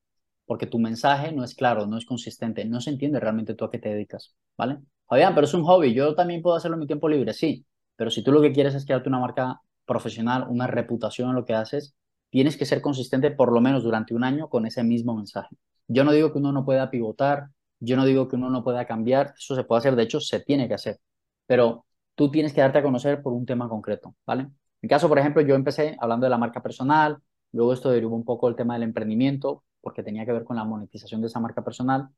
[0.45, 3.71] porque tu mensaje no es claro, no es consistente, no se entiende realmente tú a
[3.71, 4.79] qué te dedicas, ¿vale?
[5.07, 7.65] Fabián, pero es un hobby, yo también puedo hacerlo en mi tiempo libre, sí,
[7.95, 11.45] pero si tú lo que quieres es crearte una marca profesional, una reputación en lo
[11.45, 11.95] que haces,
[12.31, 15.55] tienes que ser consistente por lo menos durante un año con ese mismo mensaje.
[15.87, 18.85] Yo no digo que uno no pueda pivotar, yo no digo que uno no pueda
[18.85, 20.99] cambiar, eso se puede hacer, de hecho se tiene que hacer,
[21.51, 21.85] pero
[22.15, 24.43] tú tienes que darte a conocer por un tema concreto, ¿vale?
[24.43, 27.19] En mi caso, por ejemplo, yo empecé hablando de la marca personal,
[27.51, 30.63] luego esto derivó un poco el tema del emprendimiento, porque tenía que ver con la
[30.63, 32.09] monetización de esa marca personal,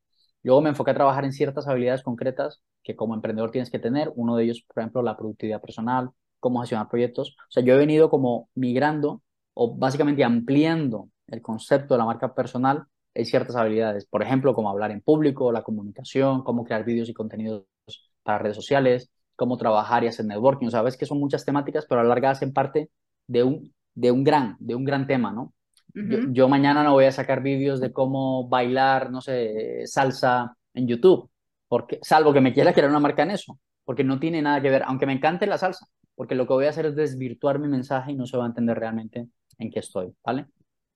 [0.43, 4.13] Luego me enfoqué a trabajar en ciertas habilidades concretas que como emprendedor tienes que tener.
[4.17, 7.37] Uno de ellos, por ejemplo, la productividad personal, cómo gestionar proyectos.
[7.39, 9.23] O sea, yo he venido como migrando
[9.55, 14.05] o básicamente ampliando el concepto de la marca personal en ciertas habilidades.
[14.07, 17.65] Por ejemplo, cómo hablar en público, la comunicación, cómo crear vídeos y contenidos
[18.23, 20.67] para redes sociales, cómo trabajar y hacer networking.
[20.67, 22.91] O sea, ves que son muchas temáticas, pero alargadas en parte
[23.27, 25.53] de un, de un, gran, de un gran tema, ¿no?
[25.95, 31.31] yo, mañana no voy a sacar vídeos de cómo bailar, no sé, salsa en YouTube,
[31.69, 34.71] porque, salvo que me quiera crear una marca en eso, porque no tiene nada que
[34.71, 37.69] ver, aunque me encante la salsa, porque lo que voy a hacer es desvirtuar mi
[37.69, 40.47] mensaje y no se va a entender realmente en qué estoy, ¿vale?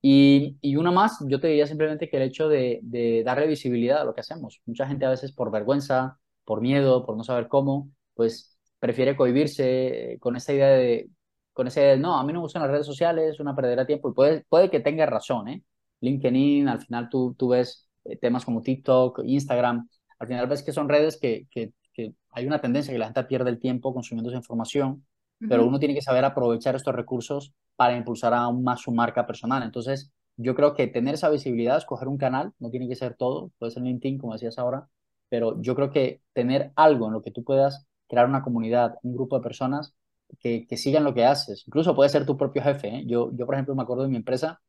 [0.01, 4.01] Y, y una más, yo te diría simplemente que el hecho de, de darle visibilidad
[4.01, 4.61] a lo que hacemos.
[4.65, 10.17] Mucha gente a veces por vergüenza, por miedo, por no saber cómo, pues prefiere cohibirse
[10.19, 11.09] con esa idea de
[11.53, 13.87] con ese, no, a mí no me gustan las redes sociales, es una perdera de
[13.87, 15.63] tiempo, y puede, puede que tenga razón, ¿eh?
[16.01, 20.71] LinkedIn, al final tú, tú ves eh, temas como TikTok, Instagram, al final ves que
[20.71, 24.29] son redes que, que, que, hay una tendencia que la gente pierde el tiempo consumiendo
[24.29, 25.03] esa información,
[25.49, 29.63] pero uno tiene que saber aprovechar estos recursos para impulsar aún más su marca personal.
[29.63, 33.51] Entonces, yo creo que tener esa visibilidad, escoger un canal, no tiene que ser todo,
[33.57, 34.87] puede ser LinkedIn, como decías ahora,
[35.27, 39.13] pero yo creo que tener algo en lo que tú puedas crear una comunidad, un
[39.15, 39.95] grupo de personas
[40.39, 42.87] que, sigan lo que haces, incluso puede ser tu propio jefe.
[42.89, 43.03] ¿eh?
[43.07, 44.61] Yo, yo, por ejemplo, me acuerdo de mi empresa,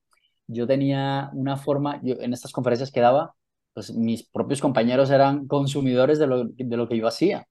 [0.46, 3.34] yo tenía una forma, yo, en estas conferencias que daba,
[3.74, 7.46] pues mis propios compañeros eran consumidores de lo, de lo que yo hacía.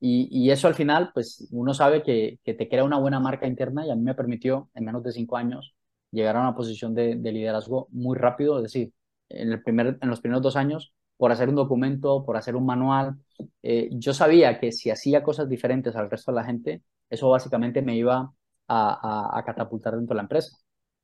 [0.00, 3.46] Y, y, eso al final, pues uno sabe que, que, te crea una buena marca
[3.46, 5.74] interna y a mí me permitió en menos de cinco años
[6.10, 8.92] llegar a una posición de, de liderazgo muy rápido, es decir,
[9.28, 10.92] en, el primer, en los primeros dos años,
[11.24, 13.16] por hacer un documento, por hacer un manual,
[13.62, 17.80] eh, yo sabía que si hacía cosas diferentes al resto de la gente, eso básicamente
[17.80, 18.30] me iba
[18.68, 20.54] a, a, a catapultar dentro de la empresa.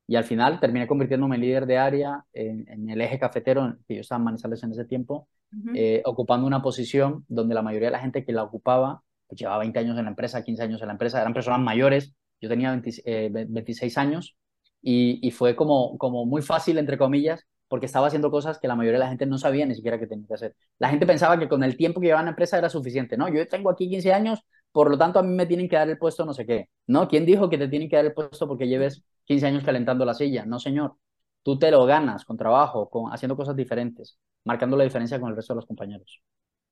[0.07, 3.95] Y al final terminé convirtiéndome en líder de área en, en el eje cafetero, que
[3.95, 5.73] yo estaba en Manizales en ese tiempo, uh -huh.
[5.75, 9.61] eh, ocupando una posición donde la mayoría de la gente que la ocupaba pues llevaba
[9.61, 12.73] 20 años en la empresa, 15 años en la empresa, eran personas mayores, yo tenía
[12.73, 14.37] 20, eh, 26 años
[14.83, 18.75] y, y, fue como, como muy fácil, entre comillas, porque estaba haciendo cosas que la
[18.75, 20.57] mayoría de la gente no sabía ni siquiera que tenía que hacer.
[20.81, 23.29] La gente pensaba que con el tiempo que llevaba en la empresa era suficiente, ¿no?
[23.33, 24.41] Yo tengo aquí 15 años,
[24.73, 27.07] por lo tanto a mí me tienen que dar el puesto no sé qué, ¿no?
[27.07, 30.15] ¿Quién dijo que te tienen que dar el puesto porque lleves 15 años calentando la
[30.15, 30.45] silla?
[30.45, 30.97] No, señor.
[31.45, 35.37] Tú te lo ganas con trabajo, con, haciendo cosas diferentes, marcando la diferencia con el
[35.37, 36.21] resto de los compañeros.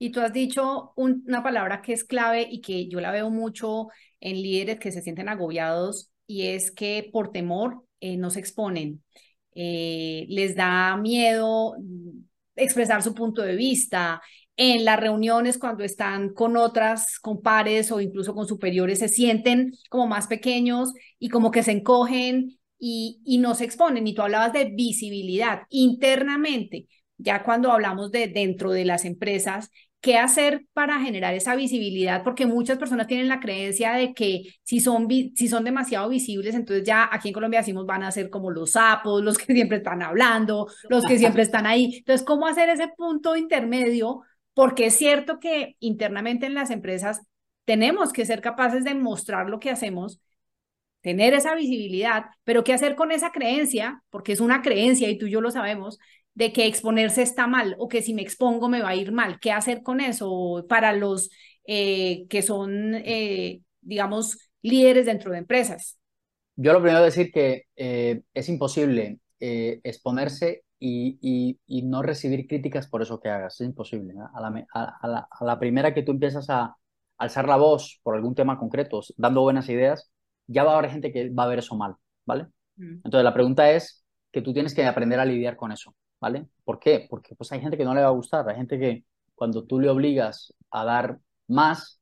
[0.01, 3.31] Y tú has dicho un, una palabra que es clave y que yo la veo
[3.31, 3.87] mucho
[4.21, 9.03] en líderes que se sienten agobiados y es que por temor eh, no se exponen.
[9.61, 11.75] Eh, les da miedo
[12.55, 14.23] expresar su punto de vista.
[14.57, 19.73] En las reuniones, cuando están con otras, con pares o incluso con superiores, se sienten
[19.91, 24.07] como más pequeños y como que se encogen y, y no se exponen.
[24.07, 26.87] Y tú hablabas de visibilidad internamente.
[27.17, 32.47] Ya cuando hablamos de dentro de las empresas, qué hacer para generar esa visibilidad, porque
[32.47, 37.09] muchas personas tienen la creencia de que si son, si son demasiado visibles, entonces ya
[37.11, 40.69] aquí en Colombia decimos van a ser como los sapos, los que siempre están hablando,
[40.89, 41.97] los que siempre están ahí.
[41.99, 44.23] Entonces, ¿cómo hacer ese punto intermedio?
[44.55, 47.23] Porque es cierto que internamente en las empresas
[47.65, 50.21] tenemos que ser capaces de mostrar lo que hacemos,
[51.01, 54.03] tener esa visibilidad, pero ¿qué hacer con esa creencia?
[54.11, 55.99] Porque es una creencia y tú y yo lo sabemos,
[56.39, 59.41] de que exponerse está mal o que si me expongo me va a ir mal.
[59.41, 61.31] ¿Qué hacer con eso para los
[61.67, 65.99] eh, que son, eh, digamos, líderes dentro de empresas?
[66.55, 72.87] Yo lo primero decir que eh, es imposible exponerse y, y, y, no recibir críticas
[72.87, 73.61] por eso que hagas.
[73.61, 74.15] Es imposible.
[74.33, 76.77] A la, a, la, a, la, primera que tú empiezas a
[77.17, 80.13] alzar la voz por algún tema concreto, dando buenas ideas,
[80.47, 82.47] ya va a haber gente que va a ver eso mal, ¿vale?
[82.77, 83.01] Mm.
[83.05, 85.95] Entonces la pregunta es que tú tienes que aprender a lidiar con eso.
[86.21, 86.47] ¿Vale?
[86.65, 87.07] ¿Por qué?
[87.09, 89.05] Porque pues hay gente que no le va a gustar, hay gente que
[89.35, 92.01] cuando tú le obligas a dar más,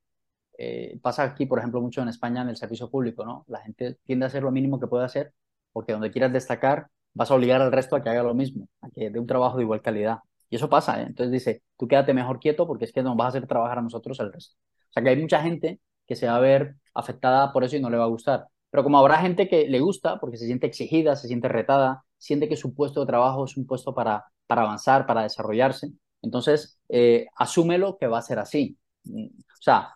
[0.57, 3.45] eh, pasa aquí, por ejemplo, mucho en España en el servicio público, ¿no?
[3.47, 5.33] La gente tiende a hacer lo mínimo que puede hacer,
[5.71, 8.89] porque donde quieras destacar, vas a obligar al resto a que haga lo mismo, a
[8.89, 10.19] que dé un trabajo de igual calidad.
[10.49, 11.05] Y eso pasa, ¿eh?
[11.07, 13.81] Entonces dice, tú quédate mejor quieto porque es que nos vas a hacer trabajar a
[13.81, 14.55] nosotros el resto.
[14.89, 17.81] O sea que hay mucha gente que se va a ver afectada por eso y
[17.81, 18.47] no le va a gustar.
[18.71, 22.49] Pero como habrá gente que le gusta porque se siente exigida, se siente retada, siente
[22.49, 27.27] que su puesto de trabajo es un puesto para, para avanzar, para desarrollarse, entonces eh,
[27.35, 28.77] asúmelo que va a ser así.
[29.05, 29.95] O sea,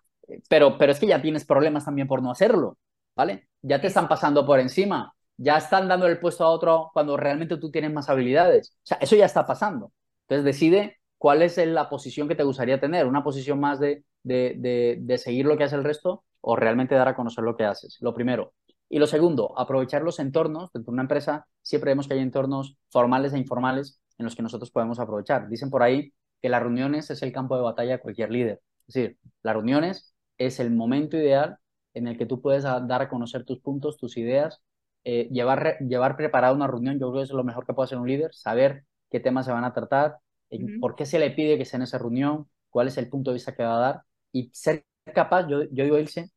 [0.49, 2.77] pero, pero es que ya tienes problemas también por no hacerlo,
[3.15, 3.47] ¿vale?
[3.61, 7.57] Ya te están pasando por encima, ya están dando el puesto a otro cuando realmente
[7.57, 8.71] tú tienes más habilidades.
[8.77, 9.91] O sea, eso ya está pasando.
[10.27, 14.55] Entonces decide cuál es la posición que te gustaría tener, una posición más de, de,
[14.57, 17.65] de, de seguir lo que hace el resto o realmente dar a conocer lo que
[17.65, 17.97] haces.
[18.01, 18.53] Lo primero.
[18.93, 20.69] Y lo segundo, aprovechar los entornos.
[20.73, 24.41] Dentro de una empresa siempre vemos que hay entornos formales e informales en los que
[24.41, 25.47] nosotros podemos aprovechar.
[25.47, 28.61] Dicen por ahí que las reuniones es el campo de batalla de cualquier líder.
[28.89, 31.57] Es decir, las reuniones es el momento ideal
[31.93, 34.61] en el que tú puedes dar a conocer tus puntos, tus ideas,
[35.05, 36.99] eh, llevar, llevar preparada una reunión.
[36.99, 39.53] Yo creo que es lo mejor que puede hacer un líder, saber qué temas se
[39.53, 40.17] van a tratar,
[40.49, 40.79] uh -huh.
[40.81, 43.35] por qué se le pide que sea en esa reunión, cuál es el punto de
[43.35, 44.01] vista que va a dar
[44.33, 44.83] y ser
[45.15, 46.29] capaz, yo, yo digo, Ilse,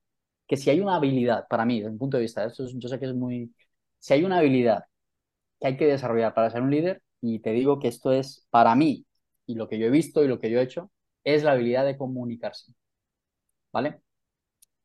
[0.47, 2.89] que si hay una habilidad, para mí, desde mi punto de vista, esto es, yo
[2.89, 3.55] sé que es muy...
[3.99, 4.85] Si hay una habilidad
[5.61, 8.75] que hay que desarrollar para ser un líder, y te digo que esto es para
[8.75, 9.07] mí,
[9.47, 10.91] y lo que yo he visto y lo que yo he hecho,
[11.25, 12.75] es la habilidad de comunicarse.
[13.73, 14.01] ¿Vale?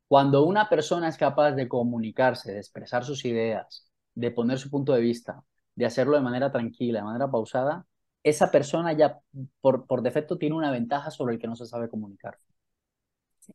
[0.07, 4.93] Cuando una persona es capaz de comunicarse, de expresar sus ideas, de poner su punto
[4.93, 5.43] de vista,
[5.75, 7.85] de hacerlo de manera tranquila, de manera pausada,
[8.23, 9.19] esa persona ya
[9.61, 12.37] por, por defecto tiene una ventaja sobre el que no se sabe comunicar.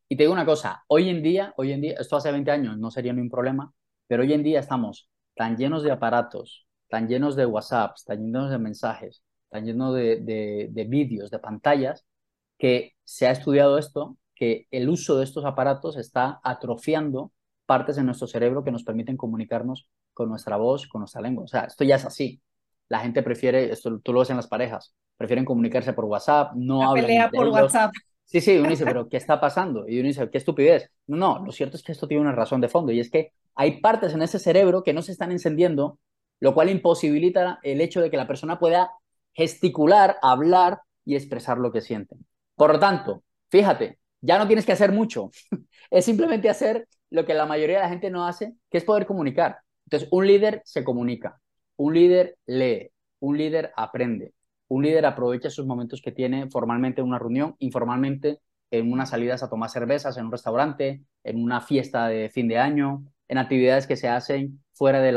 [0.09, 2.79] Y te digo una cosa, hoy en día, hoy en día, esto hace 20 años
[2.79, 3.73] no sería ningún problema,
[4.07, 8.51] pero hoy en día estamos tan llenos de aparatos, tan llenos de WhatsApps, tan llenos
[8.51, 12.05] de mensajes, tan llenos de, de, de vídeos, de pantallas,
[12.59, 17.33] que se ha estudiado esto, que el uso de estos aparatos está atrofiando
[17.67, 21.45] partes de nuestro cerebro que nos permiten comunicarnos con nuestra voz, con nuestra lengua.
[21.45, 22.41] O sea, esto ya es así.
[22.89, 26.83] la gente prefiere, esto tú lo ves en las parejas, prefieren comunicarse por WhatsApp, no
[26.83, 27.55] La hablan pelea por ellos.
[27.63, 27.93] WhatsApp.
[28.25, 29.87] Sí, sí, uno dice, pero ¿qué está pasando?
[29.89, 30.91] Y uno dice, qué estupidez.
[31.07, 33.33] No, no, lo cierto es que esto tiene una razón de fondo y es que
[33.55, 35.99] hay partes en ese cerebro que no se están encendiendo,
[36.41, 38.91] lo cual imposibilita el hecho de que la persona pueda
[39.33, 42.17] gesticular, hablar y expresar lo que siente.
[42.57, 45.31] Por lo tanto, fíjate, ya no tienes que hacer mucho,
[45.91, 49.07] es simplemente hacer lo que la mayoría de la gente no hace, que es poder
[49.07, 49.59] comunicar.
[49.87, 51.41] Entonces, un líder se comunica,
[51.77, 54.34] un líder lee, un líder aprende,
[54.69, 58.41] un líder aprovecha esos momentos que tiene formalmente en una reunión, informalmente
[58.71, 62.59] en unas salidas a tomar cervezas en un restaurante, en una fiesta de fin de
[62.59, 65.13] año, en actividades que se hacen fuera de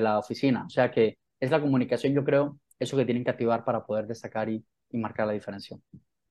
[0.00, 0.64] la, oficina.
[0.66, 4.06] O sea que es la comunicación, yo creo, eso que tienen que activar para poder
[4.06, 5.78] destacar y, y marcar la diferencia.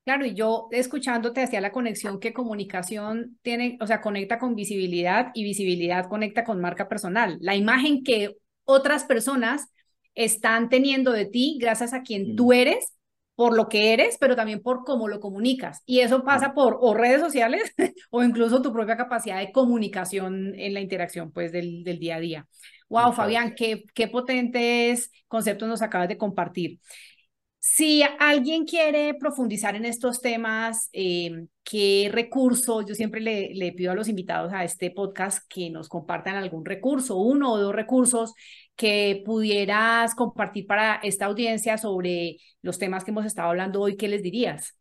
[0.04, 5.30] Claro, y yo escuchándote hacía la conexión que comunicación tiene, o sea, conecta con visibilidad
[5.36, 7.38] y visibilidad conecta con marca personal.
[7.40, 9.72] La imagen que otras personas
[10.16, 12.98] están teniendo de ti gracias a quien tú eres,
[13.36, 15.82] por lo que eres, pero también por cómo lo comunicas.
[15.86, 17.74] Y eso pasa por o redes sociales
[18.12, 22.20] o incluso tu propia capacidad de comunicación en la interacción pues del, del día a
[22.20, 22.48] día.
[22.90, 26.80] Wow, Fabián, qué, qué potentes conceptos nos acabas de compartir.
[27.58, 32.86] Si alguien quiere profundizar en estos temas, eh, ¿qué recursos?
[32.88, 36.66] Yo siempre le, le, pido a los invitados a este podcast que nos compartan algún
[36.66, 38.34] recurso, uno o dos recursos
[38.76, 43.96] que pudieras compartir para esta audiencia sobre los temas que hemos estado hablando hoy.
[43.96, 44.78] ¿Qué les dirías?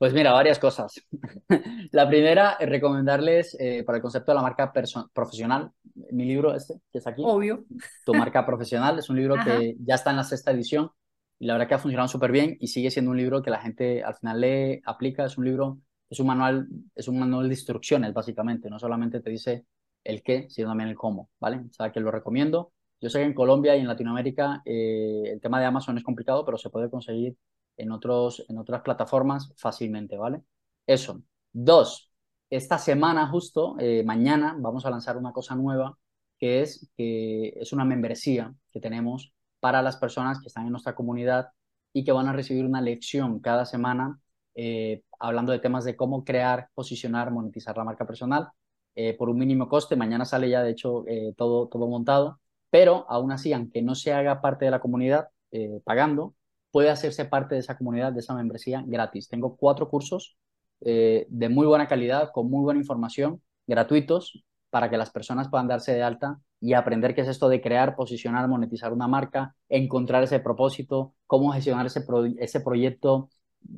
[0.00, 0.94] Pues mira, varias cosas.
[1.92, 4.72] La primera es recomendarles eh, para el concepto de la marca
[5.12, 5.72] profesional,
[6.10, 7.22] mi libro este, que está aquí.
[7.22, 7.66] Obvio.
[8.06, 9.58] Tu marca profesional es un libro Ajá.
[9.58, 10.90] que ya está en la sexta edición
[11.38, 13.60] y la verdad que ha funcionado súper bien y sigue siendo un libro que la
[13.60, 17.54] gente al final lee, aplica, es un libro, es un manual, es un manual de
[17.54, 19.66] instrucciones básicamente, no solamente te dice
[20.04, 21.58] el qué, sino también el cómo, ¿vale?
[21.58, 22.72] O sea, que lo recomiendo.
[23.00, 26.44] Yo sé que en Colombia y en Latinoamérica eh, el tema de Amazon es complicado,
[26.44, 27.36] pero se puede conseguir
[27.76, 30.42] en, otros, en otras plataformas fácilmente, ¿vale?
[30.86, 31.22] Eso.
[31.52, 32.12] Dos,
[32.50, 35.98] esta semana justo, eh, mañana, vamos a lanzar una cosa nueva,
[36.38, 40.94] que es, que es una membresía que tenemos para las personas que están en nuestra
[40.94, 41.48] comunidad
[41.92, 44.18] y que van a recibir una lección cada semana
[44.54, 48.48] eh, hablando de temas de cómo crear, posicionar, monetizar la marca personal
[48.94, 49.96] eh, por un mínimo coste.
[49.96, 52.40] Mañana sale ya, de hecho, eh, todo, todo montado,
[52.70, 55.28] pero aún así, aunque no se haga parte de la comunidad
[55.84, 56.34] pagando,
[56.70, 59.28] puede hacerse parte de esa comunidad, de esa membresía gratis.
[59.28, 60.36] Tengo cuatro cursos
[60.80, 65.92] de muy buena calidad, con muy buena información, gratuitos, para que las personas puedan darse
[65.92, 70.38] de alta y aprender qué es esto de crear, posicionar, monetizar una marca, encontrar ese
[70.38, 72.04] propósito, cómo gestionar ese,
[72.38, 73.30] ese proyecto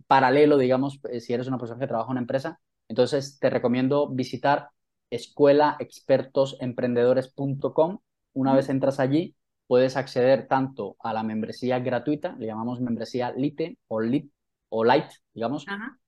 [0.07, 2.61] paralelo, digamos, si eres una persona que trabaja en una empresa.
[2.89, 4.69] Entonces, te recomiendo visitar
[5.11, 7.99] escuelaexpertosemprendedores.com.
[8.35, 9.35] Una vez entras allí,
[9.67, 14.31] puedes acceder tanto a la membresía gratuita, le llamamos membresía Lite o Lit
[14.69, 15.67] o Light, digamos,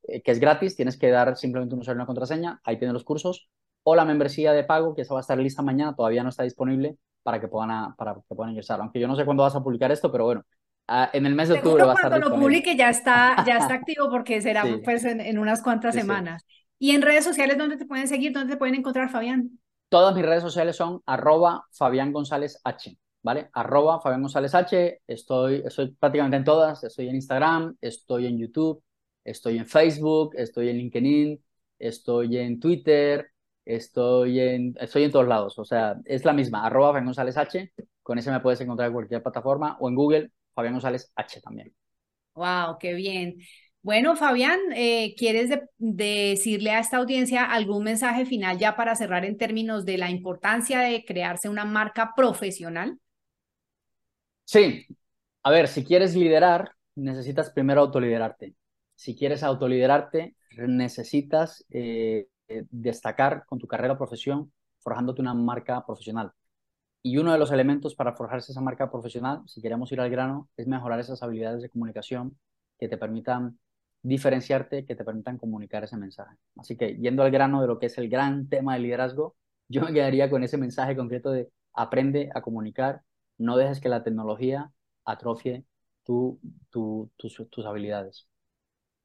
[0.08, 2.92] eh, que es gratis, tienes que dar simplemente un usuario y una contraseña, ahí tienes
[2.94, 3.48] los cursos,
[3.82, 6.42] o la membresía de pago, que esa va a estar lista mañana, todavía no está
[6.44, 8.80] disponible para que puedan, a, para que puedan ingresar.
[8.80, 10.42] Aunque yo no sé cuándo vas a publicar esto, pero bueno,
[10.88, 12.36] uh, en el mes de octubre Seguro va a estar cuando disponible.
[12.58, 14.80] lo publique ya está, ya está activo porque será Sí.
[14.82, 16.06] pues en, en unas cuantas Sí, sí.
[16.06, 16.44] semanas.
[16.78, 18.32] Y en redes sociales, ¿dónde te pueden seguir?
[18.32, 19.58] ¿Dónde te pueden encontrar, Fabián?
[19.88, 23.48] Todas mis redes sociales son arroba Fabián González H, ¿vale?
[23.52, 28.82] Arroba Fabián González H, estoy, estoy prácticamente en todas, estoy en Instagram, estoy en YouTube,
[29.24, 31.44] estoy en Facebook, estoy en LinkedIn,
[31.78, 33.28] estoy en Twitter,
[33.64, 37.72] estoy en, estoy en todos lados, o sea, es la misma, arroba Fabián González H,
[38.02, 41.74] con ese me puedes encontrar en cualquier plataforma o en Google, Fabián González H también.
[42.34, 43.36] Wow, qué bien.
[43.84, 49.24] Bueno, Fabián, eh, ¿quieres de- decirle a esta audiencia algún mensaje final ya para cerrar
[49.26, 52.98] en términos de la importancia de crearse una marca profesional?
[54.44, 54.86] Sí,
[55.42, 58.54] a ver, si quieres liderar, necesitas primero autoliderarte.
[58.94, 62.28] Si quieres autoliderarte, necesitas eh,
[62.70, 66.32] destacar con tu carrera o profesión, forjándote una marca profesional.
[67.02, 70.50] Y uno de los elementos para forjarse esa marca profesional, si queremos ir al grano,
[70.56, 72.38] es mejorar esas habilidades de comunicación
[72.78, 73.58] que te permitan
[74.04, 76.36] diferenciarte, que te permitan comunicar ese mensaje.
[76.58, 79.36] Así que yendo al grano de lo que es el gran tema del liderazgo,
[79.68, 83.02] yo me quedaría con ese mensaje concreto de aprende a comunicar,
[83.38, 84.72] no dejes que la tecnología
[85.06, 85.66] atrofie
[86.04, 86.40] tu,
[86.70, 88.28] tu- tus, tus habilidades.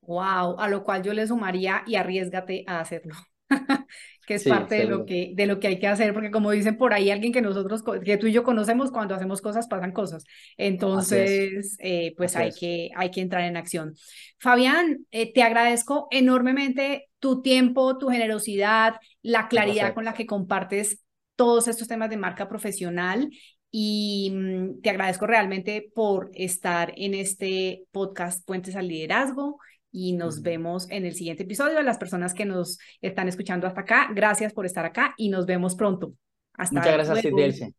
[0.01, 3.15] Wow, a lo cual yo le sumaría y arriesgate a hacerlo,
[4.27, 6.51] que es Sí, parte de lo que, de lo que hay que hacer, porque como
[6.51, 9.91] dicen por ahí, alguien que nosotros, que tú y yo conocemos, cuando hacemos cosas pasan
[9.91, 10.23] cosas.
[10.57, 12.59] Entonces, eh, pues así hay es.
[12.59, 13.95] que, hay que entrar en acción.
[14.37, 21.03] Fabián, eh, te agradezco enormemente tu tiempo, tu generosidad, la claridad con la que compartes
[21.35, 23.29] todos estos temas de marca profesional
[23.71, 29.57] y mm, te agradezco realmente por estar en este podcast Puentes al Liderazgo
[29.91, 31.79] y nos vemos en el siguiente episodio.
[31.79, 35.45] A las personas que nos están escuchando hasta acá, gracias por estar acá y nos
[35.45, 36.13] vemos pronto.
[36.53, 37.73] Hasta Muchas gracias, Sildelce.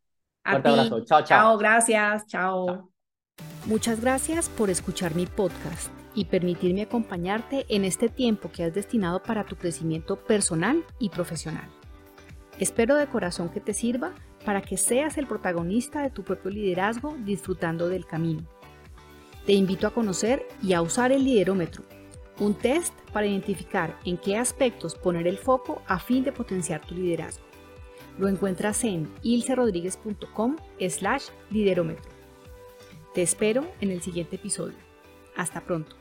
[0.45, 1.05] Fuerte abrazo.
[1.05, 1.27] Chao, chao.
[1.27, 2.27] Chao, gracias.
[2.27, 2.91] chao.
[3.67, 9.23] Muchas gracias por escuchar mi podcast y permitirme acompañarte en este tiempo que has destinado
[9.23, 11.69] para tu crecimiento personal y profesional.
[12.59, 14.13] Espero de corazón que te sirva
[14.45, 18.47] para que seas el protagonista de tu propio liderazgo disfrutando del camino.
[19.47, 21.85] Te invito a conocer y a usar el liderómetro,
[22.41, 26.95] un test para identificar en qué aspectos poner el foco a fin de potenciar tu
[26.95, 27.45] liderazgo.
[28.19, 30.57] Lo encuentras en ilcerodríguez.com
[30.89, 32.11] slash liderómetro.
[33.15, 34.77] Te espero en el siguiente episodio.
[35.37, 36.00] Hasta pronto.